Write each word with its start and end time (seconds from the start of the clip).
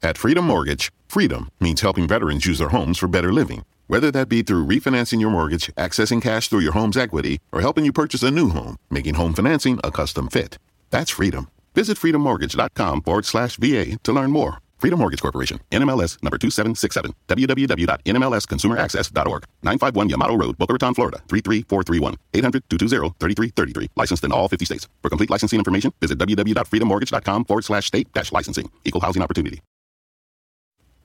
At 0.00 0.16
Freedom 0.16 0.44
Mortgage, 0.44 0.92
freedom 1.08 1.48
means 1.58 1.80
helping 1.80 2.06
veterans 2.06 2.46
use 2.46 2.58
their 2.58 2.68
homes 2.68 2.98
for 2.98 3.08
better 3.08 3.32
living. 3.32 3.64
Whether 3.88 4.12
that 4.12 4.28
be 4.28 4.42
through 4.42 4.66
refinancing 4.66 5.20
your 5.20 5.30
mortgage, 5.30 5.74
accessing 5.74 6.22
cash 6.22 6.46
through 6.48 6.60
your 6.60 6.70
home's 6.72 6.96
equity, 6.96 7.40
or 7.50 7.62
helping 7.62 7.84
you 7.84 7.92
purchase 7.92 8.22
a 8.22 8.30
new 8.30 8.50
home, 8.50 8.76
making 8.90 9.14
home 9.14 9.34
financing 9.34 9.80
a 9.82 9.90
custom 9.90 10.28
fit. 10.28 10.58
That's 10.90 11.10
freedom. 11.10 11.48
Visit 11.74 11.98
freedommortgage.com 11.98 13.02
forward 13.02 13.24
slash 13.24 13.56
VA 13.56 13.98
to 14.04 14.12
learn 14.12 14.30
more. 14.30 14.58
Freedom 14.78 15.00
Mortgage 15.00 15.20
Corporation, 15.20 15.58
NMLS 15.72 16.22
number 16.22 16.38
2767, 16.38 17.12
www.nmlsconsumeraccess.org, 17.26 19.44
951 19.64 20.08
Yamato 20.10 20.36
Road, 20.36 20.56
Boca 20.58 20.74
Raton, 20.74 20.94
Florida, 20.94 21.18
33431, 21.28 22.14
800-220-3333. 22.34 23.88
Licensed 23.96 24.22
in 24.22 24.30
all 24.30 24.48
50 24.48 24.64
states. 24.64 24.86
For 25.02 25.08
complete 25.08 25.30
licensing 25.30 25.58
information, 25.58 25.92
visit 26.00 26.18
www.freedommortgage.com 26.18 27.46
forward 27.46 27.64
slash 27.64 27.86
state 27.86 28.12
dash 28.12 28.30
licensing. 28.30 28.70
Equal 28.84 29.00
housing 29.00 29.22
opportunity. 29.22 29.60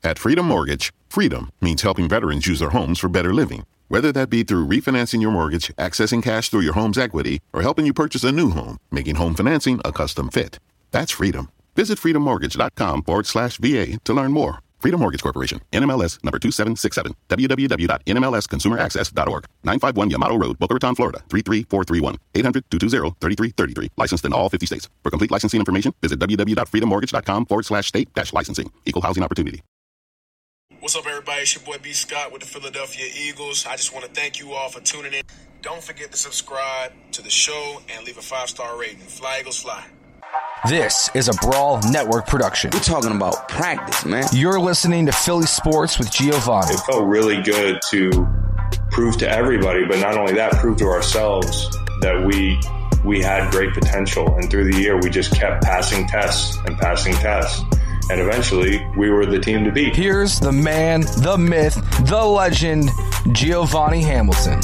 At 0.06 0.20
Freedom 0.20 0.46
Mortgage, 0.46 0.92
freedom 1.08 1.50
means 1.62 1.82
helping 1.82 2.10
veterans 2.10 2.46
use 2.46 2.60
their 2.60 2.72
homes 2.72 3.00
for 3.00 3.08
better 3.08 3.34
living. 3.34 3.64
Whether 3.88 4.12
that 4.12 4.30
be 4.30 4.44
through 4.44 4.68
refinancing 4.68 5.22
your 5.22 5.32
mortgage, 5.32 5.70
accessing 5.78 6.22
cash 6.22 6.50
through 6.50 6.60
your 6.62 6.74
home's 6.74 6.98
equity, 6.98 7.40
or 7.54 7.62
helping 7.62 7.86
you 7.86 7.94
purchase 7.94 8.26
a 8.26 8.32
new 8.34 8.50
home, 8.50 8.80
making 8.92 9.16
home 9.16 9.34
financing 9.34 9.80
a 9.86 9.94
custom 9.94 10.30
fit. 10.30 10.60
That's 10.92 11.12
freedom. 11.12 11.50
Visit 11.78 12.00
freedommortgage.com 12.00 13.04
forward 13.04 13.28
slash 13.28 13.58
VA 13.60 13.98
to 14.04 14.14
learn 14.14 14.34
more. 14.34 14.60
Freedom 14.80 15.00
Mortgage 15.00 15.24
Corporation, 15.24 15.62
NMLS 15.72 16.22
number 16.26 16.40
2767, 16.40 17.16
www.nmlsconsumeraccess.org, 17.30 19.46
951 19.64 20.10
Yamato 20.10 20.38
Road, 20.38 20.60
Boca 20.60 20.74
Raton, 20.74 20.96
Florida, 20.96 21.20
33431, 21.30 22.18
800-220-3333. 22.34 23.88
Licensed 23.96 24.26
in 24.26 24.34
all 24.34 24.50
50 24.50 24.66
states. 24.66 24.90
For 25.02 25.12
complete 25.12 25.32
licensing 25.32 25.62
information, 25.62 25.94
visit 26.02 26.20
www.freedommortgage.com 26.20 27.46
forward 27.46 27.66
slash 27.66 27.88
state 27.88 28.14
dash 28.14 28.34
licensing. 28.34 28.70
Equal 28.86 29.02
housing 29.02 29.24
opportunity. 29.24 29.62
What's 30.84 30.98
up, 30.98 31.08
everybody? 31.08 31.44
It's 31.44 31.56
your 31.56 31.64
boy 31.64 31.78
B. 31.82 31.94
Scott 31.94 32.34
with 32.34 32.42
the 32.42 32.46
Philadelphia 32.46 33.06
Eagles. 33.18 33.66
I 33.66 33.78
just 33.78 33.94
want 33.94 34.04
to 34.04 34.12
thank 34.12 34.42
you 34.42 34.52
all 34.52 34.68
for 34.68 34.82
tuning 34.82 35.14
in. 35.14 35.22
Don't 35.62 35.82
forget 35.82 36.12
to 36.12 36.18
subscribe 36.18 36.92
to 37.14 37.22
the 37.22 37.30
show 37.30 37.82
and 37.88 38.06
leave 38.06 38.18
a 38.18 38.22
five 38.22 38.50
star 38.50 38.78
rating. 38.78 38.98
Fly 38.98 39.38
Eagles 39.40 39.62
Fly. 39.62 39.82
This 40.68 41.10
is 41.14 41.30
a 41.30 41.34
Brawl 41.36 41.80
Network 41.90 42.28
production. 42.28 42.72
We're 42.74 42.82
talking 42.82 43.16
about 43.16 43.48
practice, 43.48 44.06
man. 44.06 44.26
You're 44.34 44.60
listening 44.60 45.06
to 45.06 45.14
Philly 45.14 45.46
Sports 45.46 45.98
with 45.98 46.12
Giovanni. 46.12 46.74
It 46.74 46.82
felt 46.82 47.08
really 47.08 47.42
good 47.42 47.80
to 47.92 48.28
prove 48.92 49.16
to 49.20 49.30
everybody, 49.30 49.86
but 49.86 50.00
not 50.00 50.18
only 50.18 50.34
that, 50.34 50.52
prove 50.56 50.80
to 50.80 50.88
ourselves 50.88 51.70
that 52.02 52.26
we 52.28 52.60
we 53.06 53.22
had 53.22 53.50
great 53.52 53.74
potential. 53.74 54.36
And 54.36 54.52
through 54.52 54.70
the 54.70 54.78
year, 54.82 55.00
we 55.00 55.10
just 55.10 55.34
kept 55.34 55.64
passing 55.64 56.08
tests 56.08 56.58
and 56.66 56.78
passing 56.78 57.14
tests. 57.14 57.64
And 58.14 58.22
eventually, 58.22 58.86
we 58.96 59.10
were 59.10 59.26
the 59.26 59.40
team 59.40 59.64
to 59.64 59.72
beat. 59.72 59.96
Here's 59.96 60.40
the 60.40 60.52
man, 60.52 61.02
the 61.02 61.36
myth, 61.36 61.74
the 62.06 62.24
legend, 62.24 62.92
Giovanni 63.32 64.04
Hamilton. 64.04 64.60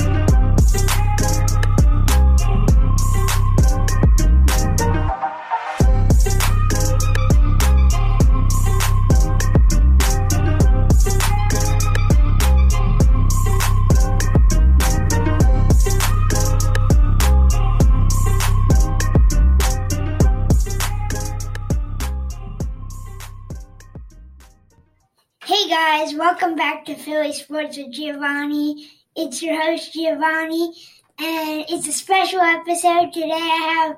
Welcome 26.40 26.56
back 26.56 26.86
to 26.86 26.96
Philly 26.96 27.34
Sports 27.34 27.76
with 27.76 27.92
Giovanni. 27.92 28.88
It's 29.14 29.44
your 29.44 29.62
host 29.62 29.92
Giovanni, 29.92 30.74
and 31.18 31.66
it's 31.68 31.86
a 31.86 31.92
special 31.92 32.40
episode. 32.40 33.12
Today 33.12 33.34
I 33.34 33.98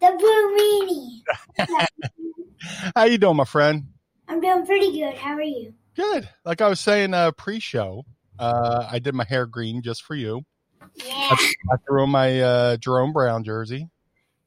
the 0.00 0.16
Blue 0.18 1.68
Meanie. 1.68 2.92
How 2.96 3.04
you 3.04 3.18
doing, 3.18 3.36
my 3.36 3.44
friend? 3.44 3.88
I'm 4.26 4.40
doing 4.40 4.64
pretty 4.64 4.98
good. 4.98 5.16
How 5.16 5.34
are 5.34 5.42
you? 5.42 5.74
Good. 5.94 6.26
Like 6.46 6.62
I 6.62 6.68
was 6.68 6.80
saying 6.80 7.12
uh, 7.12 7.32
pre-show, 7.32 8.06
uh, 8.38 8.88
I 8.90 8.98
did 8.98 9.14
my 9.14 9.24
hair 9.24 9.44
green 9.44 9.82
just 9.82 10.02
for 10.02 10.14
you. 10.14 10.46
Yeah. 10.94 11.12
I, 11.14 11.52
I 11.74 11.76
threw 11.86 12.04
on 12.04 12.10
my 12.10 12.40
uh, 12.40 12.76
Jerome 12.78 13.12
Brown 13.12 13.44
jersey, 13.44 13.90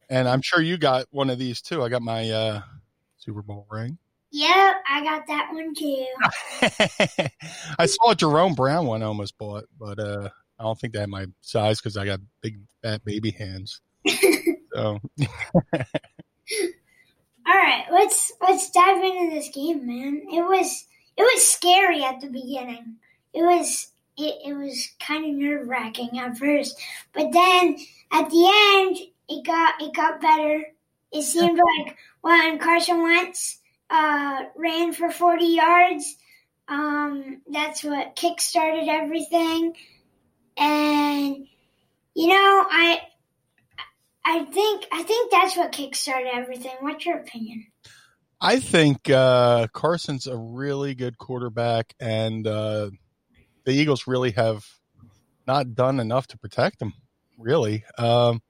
and 0.09 0.27
I'm 0.27 0.41
sure 0.41 0.61
you 0.61 0.77
got 0.77 1.05
one 1.11 1.29
of 1.29 1.37
these 1.37 1.61
too. 1.61 1.83
I 1.83 1.89
got 1.89 2.01
my 2.01 2.27
uh, 2.27 2.61
Super 3.17 3.43
Bowl 3.43 3.67
ring. 3.69 3.99
Yep, 4.35 4.75
I 4.91 5.01
got 5.01 5.27
that 5.27 5.53
one 5.53 5.73
too. 5.73 6.05
I 7.79 7.85
saw 7.85 8.11
a 8.11 8.15
Jerome 8.15 8.53
Brown 8.53 8.85
one 8.85 9.01
I 9.01 9.05
almost 9.05 9.37
bought, 9.37 9.63
but 9.79 9.97
uh, 9.97 10.27
I 10.59 10.63
don't 10.63 10.77
think 10.77 10.91
they 10.91 10.99
had 10.99 11.07
my 11.07 11.27
size 11.39 11.79
because 11.79 11.95
I 11.95 12.03
got 12.05 12.19
big 12.41 12.59
fat 12.83 13.05
baby 13.05 13.31
hands. 13.31 13.79
so 14.09 14.19
All 17.47 17.53
right, 17.55 17.85
let's 17.89 18.33
let's 18.41 18.69
dive 18.71 19.01
into 19.01 19.33
this 19.33 19.47
game, 19.55 19.87
man. 19.87 20.23
It 20.29 20.41
was 20.41 20.85
it 21.15 21.21
was 21.21 21.47
scary 21.47 22.03
at 22.03 22.19
the 22.19 22.27
beginning. 22.27 22.97
It 23.33 23.41
was 23.41 23.87
it, 24.17 24.35
it 24.47 24.53
was 24.53 24.89
kind 24.99 25.23
of 25.23 25.31
nerve 25.33 25.65
wracking 25.65 26.19
at 26.19 26.37
first, 26.37 26.77
but 27.13 27.31
then 27.31 27.77
at 28.11 28.29
the 28.29 28.75
end 28.75 28.97
it 29.29 29.45
got 29.45 29.81
it 29.81 29.93
got 29.93 30.19
better. 30.19 30.65
It 31.13 31.21
seemed 31.21 31.57
like 31.57 31.95
when 32.19 32.59
Carson 32.59 33.01
Wentz 33.01 33.61
uh, 33.89 34.43
ran 34.55 34.93
for 34.93 35.09
forty 35.09 35.47
yards, 35.47 36.15
um, 36.67 37.41
that's 37.47 37.83
what 37.83 38.15
kick 38.15 38.41
started 38.41 38.87
everything. 38.87 39.75
And 40.57 41.47
you 42.15 42.27
know, 42.27 42.65
I 42.69 43.01
I 44.25 44.43
think 44.45 44.87
I 44.91 45.03
think 45.03 45.31
that's 45.31 45.55
what 45.55 45.71
kickstarted 45.71 46.33
everything. 46.33 46.71
What's 46.79 47.05
your 47.05 47.19
opinion? 47.19 47.67
I 48.41 48.59
think 48.59 49.09
uh, 49.09 49.67
Carson's 49.73 50.27
a 50.27 50.35
really 50.35 50.95
good 50.95 51.17
quarterback, 51.17 51.93
and 51.99 52.45
uh, 52.45 52.89
the 53.65 53.71
Eagles 53.71 54.07
really 54.07 54.31
have 54.31 54.65
not 55.47 55.75
done 55.75 55.99
enough 55.99 56.27
to 56.27 56.37
protect 56.37 56.81
him. 56.81 56.93
Really, 57.37 57.83
um, 57.97 58.41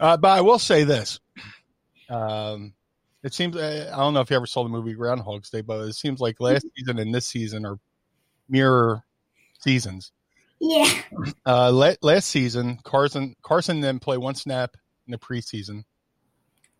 uh, 0.00 0.16
but 0.16 0.28
I 0.28 0.40
will 0.40 0.58
say 0.58 0.84
this: 0.84 1.20
um, 2.08 2.72
it 3.26 3.34
seems 3.34 3.56
I 3.56 3.90
don't 3.96 4.14
know 4.14 4.20
if 4.20 4.30
you 4.30 4.36
ever 4.36 4.46
saw 4.46 4.62
the 4.62 4.68
movie 4.70 4.94
Groundhog's 4.94 5.50
Day, 5.50 5.60
but 5.60 5.80
it 5.80 5.94
seems 5.94 6.20
like 6.20 6.40
last 6.40 6.64
season 6.76 6.98
and 6.98 7.14
this 7.14 7.26
season 7.26 7.66
are 7.66 7.78
mirror 8.48 9.02
seasons. 9.58 10.12
Yeah. 10.60 10.88
Uh, 11.44 11.70
la- 11.72 11.94
last 12.02 12.30
season, 12.30 12.78
Carson 12.84 13.34
Carson 13.42 13.80
didn't 13.80 14.00
play 14.00 14.16
one 14.16 14.34
snap 14.36 14.76
in 15.06 15.10
the 15.12 15.18
preseason. 15.18 15.84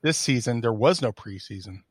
This 0.02 0.16
season, 0.16 0.60
there 0.60 0.72
was 0.72 1.02
no 1.02 1.12
preseason, 1.12 1.82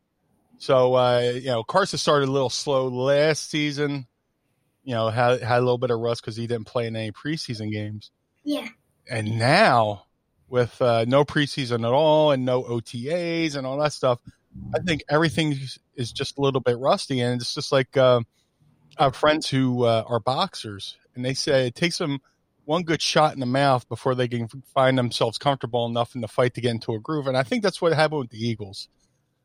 so 0.57 0.93
uh, 0.95 1.33
you 1.35 1.47
know 1.47 1.63
Carson 1.63 1.99
started 1.99 2.29
a 2.29 2.31
little 2.31 2.49
slow 2.49 2.87
last 2.87 3.49
season. 3.49 4.08
You 4.84 4.93
know, 4.96 5.09
had 5.09 5.41
had 5.41 5.58
a 5.58 5.61
little 5.61 5.78
bit 5.78 5.91
of 5.91 5.99
rust 5.99 6.22
because 6.22 6.37
he 6.37 6.47
didn't 6.47 6.66
play 6.67 6.87
in 6.87 6.96
any 6.96 7.11
preseason 7.11 7.72
games, 7.72 8.11
Yeah. 8.43 8.67
and 9.09 9.37
now 9.37 10.05
with 10.47 10.79
uh, 10.81 11.03
no 11.08 11.25
preseason 11.25 11.85
at 11.85 11.91
all 11.91 12.31
and 12.31 12.46
no 12.46 12.63
OTAs 12.63 13.55
and 13.55 13.66
all 13.67 13.78
that 13.79 13.93
stuff, 13.93 14.19
I 14.75 14.79
think 14.79 15.03
everything 15.09 15.53
is- 15.96 16.11
just 16.11 16.37
a 16.37 16.41
little 16.41 16.61
bit 16.61 16.78
rusty. 16.78 17.22
And 17.22 17.41
it's 17.41 17.53
just 17.53 17.72
like 17.72 17.96
uh, 17.97 18.22
I 18.97 19.05
have 19.05 19.16
friends 19.16 19.49
who 19.49 19.84
uh, 19.84 20.03
are 20.07 20.19
boxers, 20.19 20.97
and 21.16 21.23
they 21.23 21.34
say 21.34 21.67
it 21.67 21.75
takes 21.75 21.97
them 21.97 22.19
one 22.66 22.84
good 22.84 23.02
shot 23.02 23.34
in 23.34 23.40
the 23.40 23.46
mouth 23.46 23.87
before 23.87 24.16
they 24.16 24.28
can 24.28 24.47
find 24.73 24.97
themselves 24.97 25.37
comfortable 25.37 25.85
enough 25.85 26.16
in 26.16 26.22
the 26.22 26.28
fight 26.28 26.55
to 26.55 26.61
get 26.61 26.72
into 26.72 26.93
a 26.93 26.99
groove. 26.99 27.28
And 27.28 27.37
I 27.37 27.43
think 27.43 27.63
that's 27.63 27.81
what 27.81 27.93
happened 27.93 28.22
with 28.22 28.29
the 28.31 28.46
Eagles. 28.46 28.90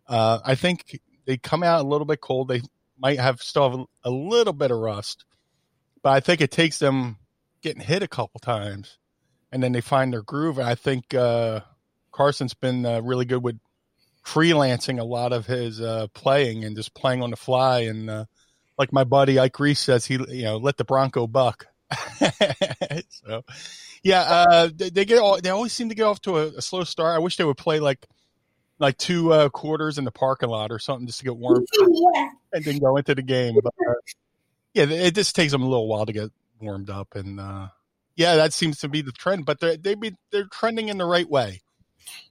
Uh, 0.09 0.41
I 0.45 0.55
think 0.55 0.99
they 1.27 1.37
come 1.37 1.63
out 1.63 1.85
a 1.85 1.89
little 1.89 2.07
bit 2.07 2.21
cold. 2.21 2.49
They 2.49 2.63
might 2.99 3.21
have 3.21 3.41
still 3.43 3.71
have 3.71 3.87
a 4.05 4.11
little 4.11 4.53
bit 4.53 4.71
of 4.71 4.79
rust, 4.79 5.25
but 6.03 6.11
I 6.11 6.21
think 6.21 6.41
it 6.41 6.51
takes 6.51 6.79
them 6.79 7.19
getting 7.63 7.83
hit 7.83 8.03
a 8.03 8.09
couple 8.09 8.41
times, 8.41 8.99
and 9.53 9.63
then 9.63 9.73
they 9.73 9.83
find 9.83 10.13
their 10.13 10.23
groove. 10.23 10.59
And 10.59 10.67
I 10.67 10.75
think 10.75 11.15
uh, 11.15 11.61
Carson's 12.11 12.55
been 12.55 12.85
uh, 12.87 13.01
really 13.03 13.27
good 13.27 13.43
with 13.43 13.59
freelancing 14.25 15.01
a 15.01 15.05
lot 15.05 15.33
of 15.33 15.47
his 15.47 15.81
uh, 15.81 16.07
playing 16.15 16.65
and 16.65 16.77
just 16.77 16.95
playing 16.95 17.23
on 17.23 17.31
the 17.31 17.37
fly. 17.37 17.81
And 17.81 18.11
uh, 18.11 18.25
like 18.79 18.93
my 18.93 19.05
buddy 19.05 19.39
Ike 19.39 19.59
Reese 19.59 19.81
says, 19.81 20.05
he 20.05 20.15
you 20.29 20.45
know 20.45 20.57
let 20.59 20.77
the 20.77 20.85
Bronco 20.85 21.27
buck. 21.27 21.67
so 23.09 23.43
yeah, 24.03 24.21
uh, 24.21 24.71
they, 24.75 24.91
they, 24.91 25.05
get 25.05 25.19
all, 25.19 25.41
they 25.41 25.51
always 25.51 25.73
seem 25.73 25.89
to 25.89 25.95
get 25.95 26.05
off 26.05 26.21
to 26.23 26.39
a, 26.39 26.47
a, 26.47 26.63
slow 26.63 26.85
start. 26.85 27.17
I 27.17 27.19
wish 27.19 27.37
they 27.37 27.45
would 27.45 27.57
play 27.57 27.81
like 27.81 28.07
like 28.79 28.97
two 28.97 29.33
uh, 29.33 29.49
quarters 29.49 29.99
in 29.99 30.05
the 30.05 30.11
parking 30.11 30.49
lot 30.49 30.73
or 30.73 30.79
something 30.79 31.07
just 31.07 31.19
to 31.19 31.25
get 31.25 31.37
warm 31.37 31.67
yeah. 32.15 32.29
and 32.53 32.65
then 32.65 32.79
go 32.79 32.97
into 32.97 33.15
the 33.15 33.23
game. 33.23 33.55
But 33.63 33.75
uh, 33.87 33.95
yeah, 34.73 34.85
it 34.85 35.15
just 35.15 35.35
takes 35.35 35.53
them 35.53 35.63
a 35.63 35.69
little 35.69 35.89
while 35.89 36.07
to 36.07 36.13
get 36.13 36.31
warmed 36.61 36.91
up 36.91 37.15
and 37.15 37.41
uh, 37.41 37.69
yeah, 38.17 38.37
that 38.37 38.53
seems 38.53 38.81
to 38.81 38.89
be 38.89 39.03
the 39.03 39.13
trend. 39.13 39.47
But 39.47 39.61
they 39.61 39.77
they 39.77 39.95
be 39.95 40.15
they're 40.31 40.47
trending 40.47 40.89
in 40.89 40.99
the 40.99 41.07
right 41.07 41.29
way. 41.29 41.63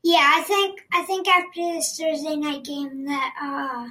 Yeah, 0.03 0.31
I 0.35 0.41
think 0.43 0.81
I 0.91 1.03
think 1.03 1.27
after 1.27 1.61
this 1.61 1.97
Thursday 1.97 2.35
night 2.35 2.63
game 2.63 3.05
that 3.05 3.33
uh, 3.41 3.89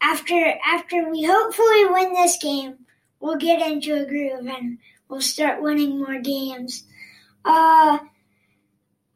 after 0.00 0.54
after 0.64 1.10
we 1.10 1.24
hopefully 1.24 1.86
win 1.86 2.12
this 2.12 2.36
game, 2.36 2.86
we'll 3.20 3.36
get 3.36 3.66
into 3.66 3.94
a 3.94 4.06
groove 4.06 4.46
and 4.46 4.78
we'll 5.08 5.20
start 5.20 5.62
winning 5.62 5.98
more 5.98 6.20
games. 6.20 6.84
Uh, 7.44 7.98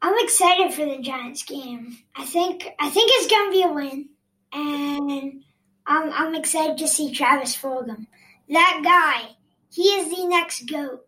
I'm 0.01 0.23
excited 0.23 0.73
for 0.73 0.85
the 0.85 0.99
Giants 1.01 1.43
game. 1.43 1.97
I 2.15 2.25
think 2.25 2.67
I 2.79 2.89
think 2.89 3.11
it's 3.13 3.31
gonna 3.31 3.51
be 3.51 3.63
a 3.63 3.71
win, 3.71 4.09
and 4.53 5.43
I'm 5.85 6.11
I'm 6.11 6.35
excited 6.35 6.77
to 6.79 6.87
see 6.87 7.11
Travis 7.13 7.55
Fulgham. 7.55 8.07
That 8.49 8.81
guy, 8.83 9.35
he 9.71 9.83
is 9.83 10.15
the 10.15 10.25
next 10.27 10.69
goat. 10.69 11.05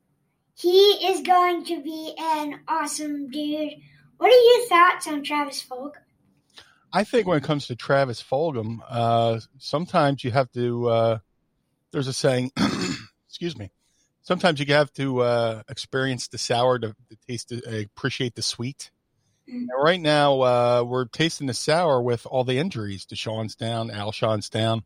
He 0.55 1.07
is 1.07 1.21
going 1.21 1.63
to 1.65 1.81
be 1.81 2.13
an 2.19 2.59
awesome 2.67 3.29
dude. 3.29 3.75
What 4.19 4.33
are 4.33 4.35
your 4.35 4.67
thoughts 4.67 5.07
on 5.07 5.23
Travis 5.23 5.63
Fulgham? 5.63 5.93
I 6.91 7.05
think 7.05 7.25
when 7.25 7.37
it 7.37 7.43
comes 7.43 7.67
to 7.67 7.75
Travis 7.77 8.21
Fulgham, 8.21 8.79
uh, 8.87 9.39
sometimes 9.59 10.25
you 10.25 10.31
have 10.31 10.51
to. 10.51 10.89
Uh, 10.89 11.19
there's 11.91 12.09
a 12.09 12.13
saying, 12.13 12.51
excuse 13.27 13.57
me. 13.57 13.71
Sometimes 14.21 14.59
you 14.59 14.65
have 14.73 14.91
to 14.93 15.21
uh, 15.21 15.63
experience 15.69 16.27
the 16.27 16.37
sour 16.37 16.77
to, 16.79 16.89
to 16.89 17.17
taste, 17.27 17.49
the, 17.49 17.87
appreciate 17.95 18.35
the 18.35 18.41
sweet. 18.41 18.91
Mm-hmm. 19.49 19.65
right 19.81 19.99
now, 19.99 20.41
uh, 20.41 20.83
we're 20.85 21.05
tasting 21.05 21.47
the 21.47 21.55
sour 21.55 22.01
with 22.01 22.27
all 22.27 22.43
the 22.43 22.59
injuries. 22.59 23.07
DeSean's 23.07 23.55
down, 23.55 23.89
Alshon's 23.89 24.49
down. 24.49 24.83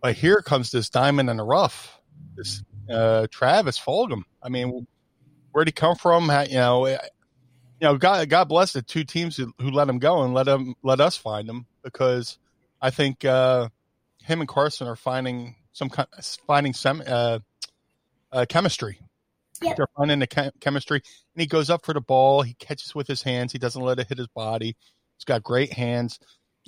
But 0.00 0.14
here 0.14 0.42
comes 0.42 0.70
this 0.70 0.90
diamond 0.90 1.28
in 1.28 1.38
the 1.38 1.44
rough, 1.44 2.00
this 2.36 2.62
uh, 2.88 3.26
Travis 3.30 3.80
Fulgham. 3.80 4.22
I 4.42 4.48
mean, 4.48 4.86
where'd 5.50 5.66
he 5.66 5.72
come 5.72 5.96
from? 5.96 6.28
How, 6.28 6.42
you 6.42 6.54
know, 6.54 6.98
you 7.80 7.88
know, 7.88 7.96
God, 7.96 8.28
God 8.28 8.44
bless 8.48 8.72
the 8.72 8.82
two 8.82 9.04
teams 9.04 9.36
who, 9.36 9.52
who 9.58 9.70
let 9.70 9.88
him 9.88 9.98
go 9.98 10.22
and 10.22 10.34
let 10.34 10.46
him 10.46 10.74
let 10.82 11.00
us 11.00 11.16
find 11.16 11.48
him 11.48 11.66
because 11.82 12.38
I 12.80 12.90
think 12.90 13.24
uh, 13.24 13.70
him 14.22 14.40
and 14.40 14.48
Carson 14.48 14.86
are 14.86 14.96
finding 14.96 15.56
some 15.72 15.90
finding 16.46 16.74
some 16.74 17.02
uh, 17.06 17.38
uh, 18.30 18.44
chemistry. 18.48 18.98
Yep. 19.62 19.76
They're 19.76 19.88
finding 19.96 20.18
the 20.18 20.26
chem- 20.26 20.52
chemistry, 20.60 21.02
and 21.34 21.40
he 21.40 21.46
goes 21.46 21.70
up 21.70 21.84
for 21.84 21.94
the 21.94 22.00
ball. 22.00 22.42
He 22.42 22.54
catches 22.54 22.94
with 22.94 23.06
his 23.06 23.22
hands. 23.22 23.52
He 23.52 23.58
doesn't 23.58 23.82
let 23.82 23.98
it 23.98 24.08
hit 24.08 24.18
his 24.18 24.28
body. 24.28 24.76
He's 25.16 25.24
got 25.24 25.42
great 25.42 25.72
hands, 25.72 26.18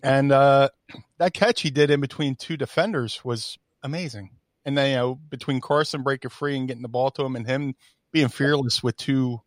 and 0.02 0.32
uh, 0.32 0.70
that 1.18 1.34
catch 1.34 1.60
he 1.60 1.70
did 1.70 1.90
in 1.90 2.00
between 2.00 2.36
two 2.36 2.56
defenders 2.56 3.22
was 3.24 3.58
amazing. 3.82 4.30
And 4.64 4.78
then 4.78 4.90
you 4.90 4.96
know 4.96 5.14
between 5.14 5.60
Carson 5.60 6.02
breaking 6.02 6.30
free 6.30 6.56
and 6.56 6.68
getting 6.68 6.82
the 6.82 6.88
ball 6.88 7.10
to 7.12 7.24
him, 7.24 7.36
and 7.36 7.46
him 7.46 7.74
being 8.12 8.28
fearless 8.28 8.82
with 8.82 8.96
two 8.96 9.42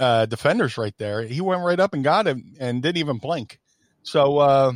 uh, 0.00 0.26
defenders 0.26 0.78
right 0.78 0.96
there, 0.96 1.22
he 1.22 1.40
went 1.40 1.62
right 1.62 1.78
up 1.78 1.92
and 1.92 2.02
got 2.02 2.26
him 2.26 2.54
and 2.58 2.82
didn't 2.82 2.96
even 2.96 3.18
blink. 3.18 3.60
So 4.02 4.38
uh, 4.38 4.72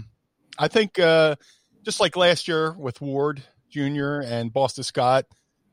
I 0.58 0.68
think 0.68 0.98
uh, 0.98 1.36
just 1.82 1.98
like 1.98 2.14
last 2.16 2.46
year 2.46 2.72
with 2.72 3.00
Ward 3.00 3.42
Jr. 3.70 4.20
and 4.20 4.52
Boston 4.52 4.84
Scott, 4.84 5.24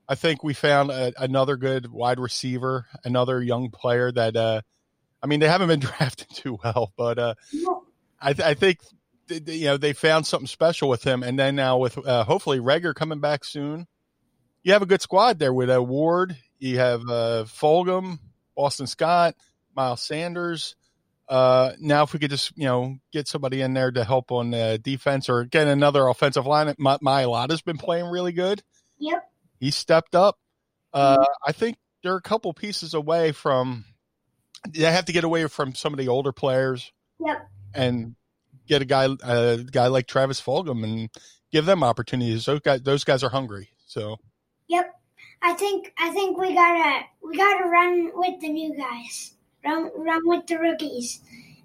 I 0.07 0.15
think 0.15 0.41
we 0.43 0.53
found 0.53 0.89
a, 0.89 1.13
another 1.21 1.57
good 1.57 1.91
wide 1.91 2.19
receiver, 2.19 2.87
another 3.03 3.41
young 3.41 3.69
player 3.69 4.11
that. 4.11 4.35
Uh, 4.35 4.61
I 5.23 5.27
mean, 5.27 5.39
they 5.39 5.47
haven't 5.47 5.67
been 5.67 5.79
drafted 5.81 6.31
too 6.31 6.57
well, 6.63 6.91
but 6.97 7.19
uh, 7.19 7.35
I, 8.19 8.33
th- 8.33 8.47
I, 8.47 8.55
think 8.55 8.79
you 9.29 9.65
know 9.65 9.77
they 9.77 9.93
found 9.93 10.25
something 10.25 10.47
special 10.47 10.89
with 10.89 11.03
him, 11.03 11.21
and 11.21 11.37
then 11.37 11.55
now 11.55 11.77
with 11.77 11.95
uh, 12.03 12.23
hopefully 12.23 12.57
Reagor 12.57 12.95
coming 12.95 13.19
back 13.19 13.45
soon, 13.45 13.85
you 14.63 14.73
have 14.73 14.81
a 14.81 14.87
good 14.87 15.01
squad 15.03 15.37
there 15.37 15.53
with 15.53 15.69
Ward. 15.77 16.35
You 16.57 16.79
have 16.79 17.01
Fulgham, 17.01 18.17
Boston 18.55 18.87
Scott, 18.87 19.35
Miles 19.75 20.01
Sanders. 20.01 20.75
Uh, 21.27 21.71
now, 21.79 22.03
if 22.03 22.13
we 22.13 22.19
could 22.19 22.29
just 22.29 22.51
you 22.57 22.65
know 22.65 22.97
get 23.13 23.27
somebody 23.27 23.61
in 23.61 23.73
there 23.73 23.91
to 23.91 24.03
help 24.03 24.31
on 24.31 24.53
uh, 24.53 24.77
defense 24.81 25.29
or 25.29 25.45
get 25.45 25.67
another 25.67 26.07
offensive 26.07 26.45
line, 26.45 26.73
My- 26.77 26.97
Mailata's 26.97 27.61
been 27.61 27.77
playing 27.77 28.05
really 28.05 28.33
good. 28.33 28.61
Yep, 28.99 29.23
he 29.59 29.71
stepped 29.71 30.15
up. 30.15 30.37
Uh, 30.93 31.17
mm-hmm. 31.17 31.23
I 31.47 31.51
think 31.53 31.77
they're 32.03 32.15
a 32.17 32.21
couple 32.21 32.53
pieces 32.53 32.93
away 32.93 33.31
from. 33.31 33.85
They 34.69 34.83
have 34.83 35.05
to 35.05 35.13
get 35.13 35.23
away 35.23 35.47
from 35.47 35.73
some 35.73 35.93
of 35.93 35.97
the 35.97 36.09
older 36.09 36.31
players. 36.31 36.91
Yep. 37.25 37.49
And 37.73 38.15
get 38.67 38.81
a 38.81 38.85
guy, 38.85 39.07
a 39.23 39.57
guy 39.57 39.87
like 39.87 40.07
Travis 40.07 40.41
Fulgham, 40.41 40.83
and 40.83 41.09
give 41.51 41.65
them 41.65 41.83
opportunities. 41.83 42.45
Those 42.45 42.59
guys, 42.59 42.81
those 42.81 43.03
guys 43.03 43.23
are 43.23 43.29
hungry. 43.29 43.69
So. 43.85 44.17
Yep. 44.67 45.00
I 45.41 45.53
think 45.53 45.93
I 45.97 46.11
think 46.11 46.37
we 46.37 46.53
gotta 46.53 47.05
we 47.23 47.35
gotta 47.35 47.67
run 47.67 48.11
with 48.13 48.39
the 48.41 48.49
new 48.49 48.75
guys. 48.75 49.33
Run 49.65 49.91
run 49.95 50.21
with 50.25 50.47
the 50.47 50.57
rookies. 50.57 51.21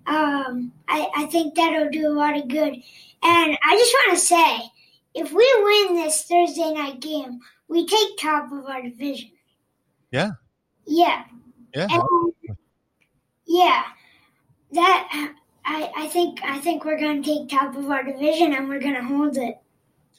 Um, 0.07 0.73
I, 0.89 1.09
I 1.17 1.27
think 1.27 1.55
that'll 1.55 1.91
do 1.91 2.07
a 2.07 2.11
lot 2.11 2.37
of 2.37 2.49
good. 2.49 2.75
And 3.23 3.59
I 3.63 3.77
just 3.77 3.95
want 3.95 4.19
to 4.19 4.25
say, 4.25 4.71
if 5.15 5.33
we 5.33 5.65
win 5.65 5.97
this 5.97 6.23
Thursday 6.23 6.73
night 6.73 7.01
game, 7.01 7.41
we 7.67 7.87
take 7.87 8.17
top 8.19 8.53
of 8.53 8.65
our 8.67 8.83
division. 8.83 9.31
Yeah. 10.13 10.33
Yeah. 10.87 11.25
Yeah. 11.75 11.89
And, 11.91 12.03
yeah. 13.47 13.83
That 14.73 15.33
I 15.65 15.91
I 15.97 16.07
think 16.09 16.41
I 16.45 16.59
think 16.59 16.85
we're 16.85 16.99
to 17.23 17.23
take 17.23 17.49
top 17.49 17.77
of 17.77 17.91
our 17.91 18.05
division 18.05 18.55
and 18.55 18.69
we're 18.69 18.81
to 18.95 19.03
hold 19.03 19.37
it. 19.37 19.59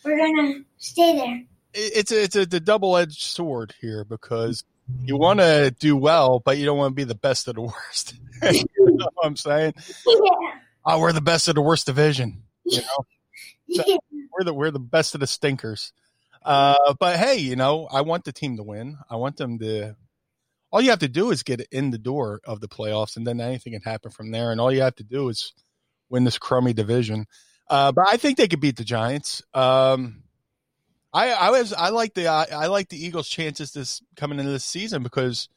We're 0.04 0.18
to 0.18 0.63
stay 0.77 1.15
there 1.15 1.44
it's 1.74 2.12
a, 2.12 2.24
it's 2.24 2.36
a 2.36 2.46
the 2.46 2.60
double 2.60 2.98
edged 2.98 3.22
sword 3.22 3.74
here 3.81 4.04
because 4.04 4.64
you 5.04 5.18
want 5.18 5.40
to 5.40 5.74
do 5.80 5.96
well, 5.96 6.40
but 6.40 6.58
you 6.58 6.66
don't 6.66 6.78
want 6.78 6.92
to 6.92 6.96
be 6.96 7.04
the 7.04 7.16
best 7.16 7.48
of 7.48 7.56
the 7.56 7.62
worst. 7.62 8.16
you 8.44 8.66
know 8.78 9.10
what 9.14 9.25
I'm 9.25 9.36
saying? 9.36 9.74
Yeah. 10.06 10.30
Oh, 10.86 11.00
we're 11.00 11.12
the 11.12 11.22
best 11.22 11.48
of 11.48 11.56
the 11.56 11.62
worst 11.62 11.86
division. 11.86 12.44
You 12.64 12.81
know, 12.81 13.06
so 13.84 13.98
we're 14.12 14.46
the 14.46 14.54
we're 14.54 14.72
the 14.72 14.80
best 14.80 15.14
of 15.14 15.19
the 15.19 15.28
stinkers. 15.28 15.92
Uh, 16.44 16.94
but 17.00 17.18
hey, 17.18 17.36
you 17.38 17.56
know, 17.56 17.88
I 17.92 18.02
want 18.02 18.24
the 18.24 18.31
team 18.31 18.57
to 18.57 18.64
win. 18.64 18.97
I 19.09 19.18
want 19.18 19.38
them 19.38 19.59
to. 19.59 19.95
All 20.71 20.81
you 20.81 20.90
have 20.90 21.00
to 21.00 21.07
do 21.07 21.31
is 21.31 21.44
get 21.44 21.62
in 21.71 21.92
the 21.92 21.97
door 21.97 22.42
of 22.45 22.59
the 22.59 22.68
playoffs, 22.68 23.18
and 23.18 23.26
then 23.26 23.40
anything 23.42 23.74
can 23.74 23.81
happen 23.81 24.12
from 24.12 24.31
there. 24.31 24.52
And 24.52 24.59
all 24.59 24.71
you 24.71 24.81
have 24.81 24.95
to 24.95 25.04
do 25.04 25.30
is 25.30 25.54
win 26.09 26.24
this 26.24 26.38
crummy 26.38 26.74
division. 26.74 27.26
Uh, 27.69 27.92
but 27.92 28.07
I 28.07 28.18
think 28.18 28.38
they 28.38 28.47
could 28.47 28.62
beat 28.62 28.78
the 28.78 28.83
Giants. 28.83 29.44
Um, 29.54 30.24
I, 31.18 31.30
I 31.30 31.50
was 31.50 31.74
I 31.74 31.90
like 31.90 32.14
the 32.14 32.28
I, 32.28 32.45
I 32.52 32.68
like 32.68 32.90
the 32.90 33.04
Eagles' 33.04 33.28
chances 33.28 33.71
this 33.71 34.04
coming 34.16 34.38
into 34.38 34.52
this 34.52 34.64
season 34.64 35.02
because 35.02 35.50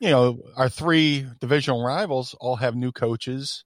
you 0.00 0.08
know 0.08 0.38
our 0.56 0.70
three 0.70 1.26
divisional 1.38 1.84
rivals 1.84 2.34
all 2.40 2.56
have 2.56 2.74
new 2.74 2.92
coaches 2.92 3.64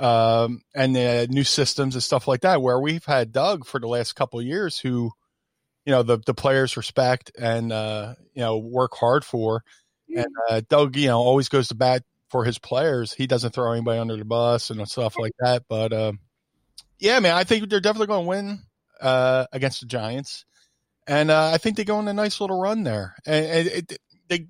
um, 0.00 0.62
and 0.74 0.96
uh, 0.96 1.26
new 1.26 1.44
systems 1.44 1.94
and 1.94 2.02
stuff 2.02 2.26
like 2.26 2.40
that. 2.40 2.60
Where 2.60 2.80
we've 2.80 3.04
had 3.04 3.30
Doug 3.30 3.66
for 3.66 3.78
the 3.78 3.86
last 3.86 4.16
couple 4.16 4.40
of 4.40 4.46
years, 4.46 4.80
who 4.80 5.12
you 5.84 5.92
know 5.92 6.02
the 6.02 6.18
the 6.26 6.34
players 6.34 6.76
respect 6.76 7.30
and 7.38 7.70
uh, 7.70 8.14
you 8.34 8.40
know 8.40 8.58
work 8.58 8.96
hard 8.96 9.24
for, 9.24 9.62
and 10.08 10.26
uh, 10.48 10.60
Doug 10.68 10.96
you 10.96 11.06
know 11.06 11.20
always 11.20 11.48
goes 11.48 11.68
to 11.68 11.76
bat 11.76 12.02
for 12.30 12.44
his 12.44 12.58
players. 12.58 13.12
He 13.12 13.28
doesn't 13.28 13.54
throw 13.54 13.70
anybody 13.70 14.00
under 14.00 14.16
the 14.16 14.24
bus 14.24 14.70
and 14.70 14.88
stuff 14.88 15.14
like 15.16 15.34
that. 15.38 15.62
But 15.68 15.92
uh, 15.92 16.12
yeah, 16.98 17.20
man, 17.20 17.36
I 17.36 17.44
think 17.44 17.70
they're 17.70 17.78
definitely 17.78 18.08
going 18.08 18.24
to 18.24 18.28
win 18.28 18.58
uh, 19.00 19.46
against 19.52 19.82
the 19.82 19.86
Giants 19.86 20.46
and 21.10 21.28
uh, 21.28 21.50
I 21.52 21.58
think 21.58 21.76
they 21.76 21.84
go 21.84 21.96
on 21.96 22.06
a 22.06 22.14
nice 22.14 22.40
little 22.40 22.60
run 22.60 22.84
there. 22.84 23.16
And, 23.26 23.66
it, 23.66 23.98
they, 24.28 24.46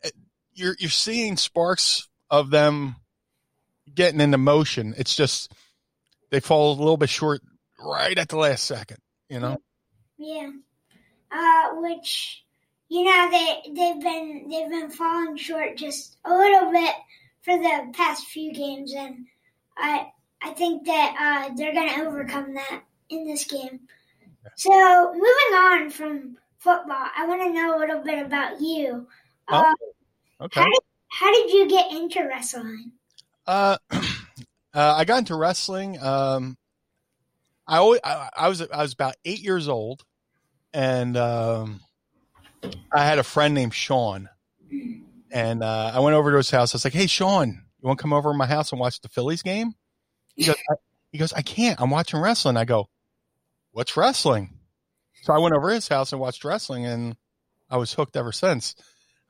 it, 0.00 0.12
you're 0.54 0.76
you're 0.78 0.88
seeing 0.88 1.36
sparks 1.36 2.08
of 2.30 2.50
them 2.50 2.94
getting 3.92 4.20
into 4.20 4.38
motion. 4.38 4.94
It's 4.96 5.16
just 5.16 5.52
they 6.30 6.38
fall 6.38 6.72
a 6.72 6.78
little 6.78 6.96
bit 6.96 7.08
short 7.08 7.40
right 7.80 8.16
at 8.16 8.28
the 8.28 8.36
last 8.36 8.64
second. 8.64 8.98
You 9.28 9.40
know. 9.40 9.58
Yeah. 10.16 10.52
Uh, 11.32 11.80
which 11.80 12.44
you 12.88 13.02
know 13.02 13.28
they 13.32 13.72
they've 13.74 14.00
been 14.00 14.46
they've 14.48 14.70
been 14.70 14.90
falling 14.90 15.36
short 15.36 15.76
just 15.76 16.16
a 16.24 16.32
little 16.32 16.70
bit 16.70 16.94
for 17.42 17.58
the 17.58 17.92
past 17.92 18.26
few 18.26 18.52
games, 18.52 18.94
and 18.96 19.26
I 19.76 20.12
I 20.40 20.50
think 20.50 20.86
that 20.86 21.16
uh, 21.50 21.54
they're 21.56 21.74
going 21.74 21.88
to 21.88 22.06
overcome 22.06 22.54
that 22.54 22.84
in 23.10 23.26
this 23.26 23.46
game. 23.46 23.80
So, 24.56 25.12
moving 25.12 25.54
on 25.56 25.90
from 25.90 26.36
football, 26.58 27.08
I 27.16 27.26
want 27.26 27.42
to 27.42 27.52
know 27.52 27.76
a 27.76 27.78
little 27.78 28.02
bit 28.02 28.24
about 28.24 28.60
you. 28.60 29.06
Oh, 29.48 29.56
uh, 30.40 30.44
okay. 30.44 30.60
How 30.60 30.66
did, 30.66 30.80
how 31.10 31.32
did, 31.32 31.50
you 31.50 31.68
get 31.68 31.92
into 31.92 32.26
wrestling? 32.26 32.92
Uh, 33.46 33.76
uh, 33.90 34.00
I 34.74 35.04
got 35.04 35.18
into 35.18 35.36
wrestling. 35.36 36.00
Um, 36.02 36.56
I 37.66 37.78
always 37.78 38.00
I, 38.04 38.28
I 38.36 38.48
was 38.48 38.60
I 38.62 38.82
was 38.82 38.92
about 38.92 39.16
eight 39.24 39.40
years 39.40 39.68
old, 39.68 40.04
and 40.72 41.16
um, 41.16 41.80
I 42.92 43.04
had 43.04 43.18
a 43.18 43.22
friend 43.24 43.54
named 43.54 43.74
Sean, 43.74 44.28
and 45.30 45.62
uh, 45.62 45.92
I 45.94 46.00
went 46.00 46.14
over 46.14 46.30
to 46.30 46.36
his 46.36 46.50
house. 46.50 46.74
I 46.74 46.76
was 46.76 46.84
like, 46.84 46.94
"Hey, 46.94 47.06
Sean, 47.06 47.48
you 47.48 47.86
want 47.86 47.98
to 47.98 48.02
come 48.02 48.12
over 48.12 48.32
to 48.32 48.36
my 48.36 48.46
house 48.46 48.72
and 48.72 48.80
watch 48.80 49.00
the 49.00 49.08
Phillies 49.08 49.42
game?" 49.42 49.72
He 50.36 50.44
goes, 50.44 50.56
I, 50.70 50.74
"He 51.12 51.18
goes, 51.18 51.32
I 51.32 51.42
can't. 51.42 51.80
I'm 51.80 51.90
watching 51.90 52.20
wrestling." 52.20 52.56
I 52.56 52.64
go, 52.64 52.88
"What's 53.74 53.96
wrestling?" 53.96 54.50
So 55.22 55.32
I 55.32 55.38
went 55.38 55.54
over 55.54 55.70
his 55.70 55.88
house 55.88 56.12
and 56.12 56.20
watched 56.20 56.44
wrestling, 56.44 56.86
and 56.86 57.16
I 57.68 57.76
was 57.76 57.92
hooked 57.92 58.16
ever 58.16 58.32
since. 58.32 58.74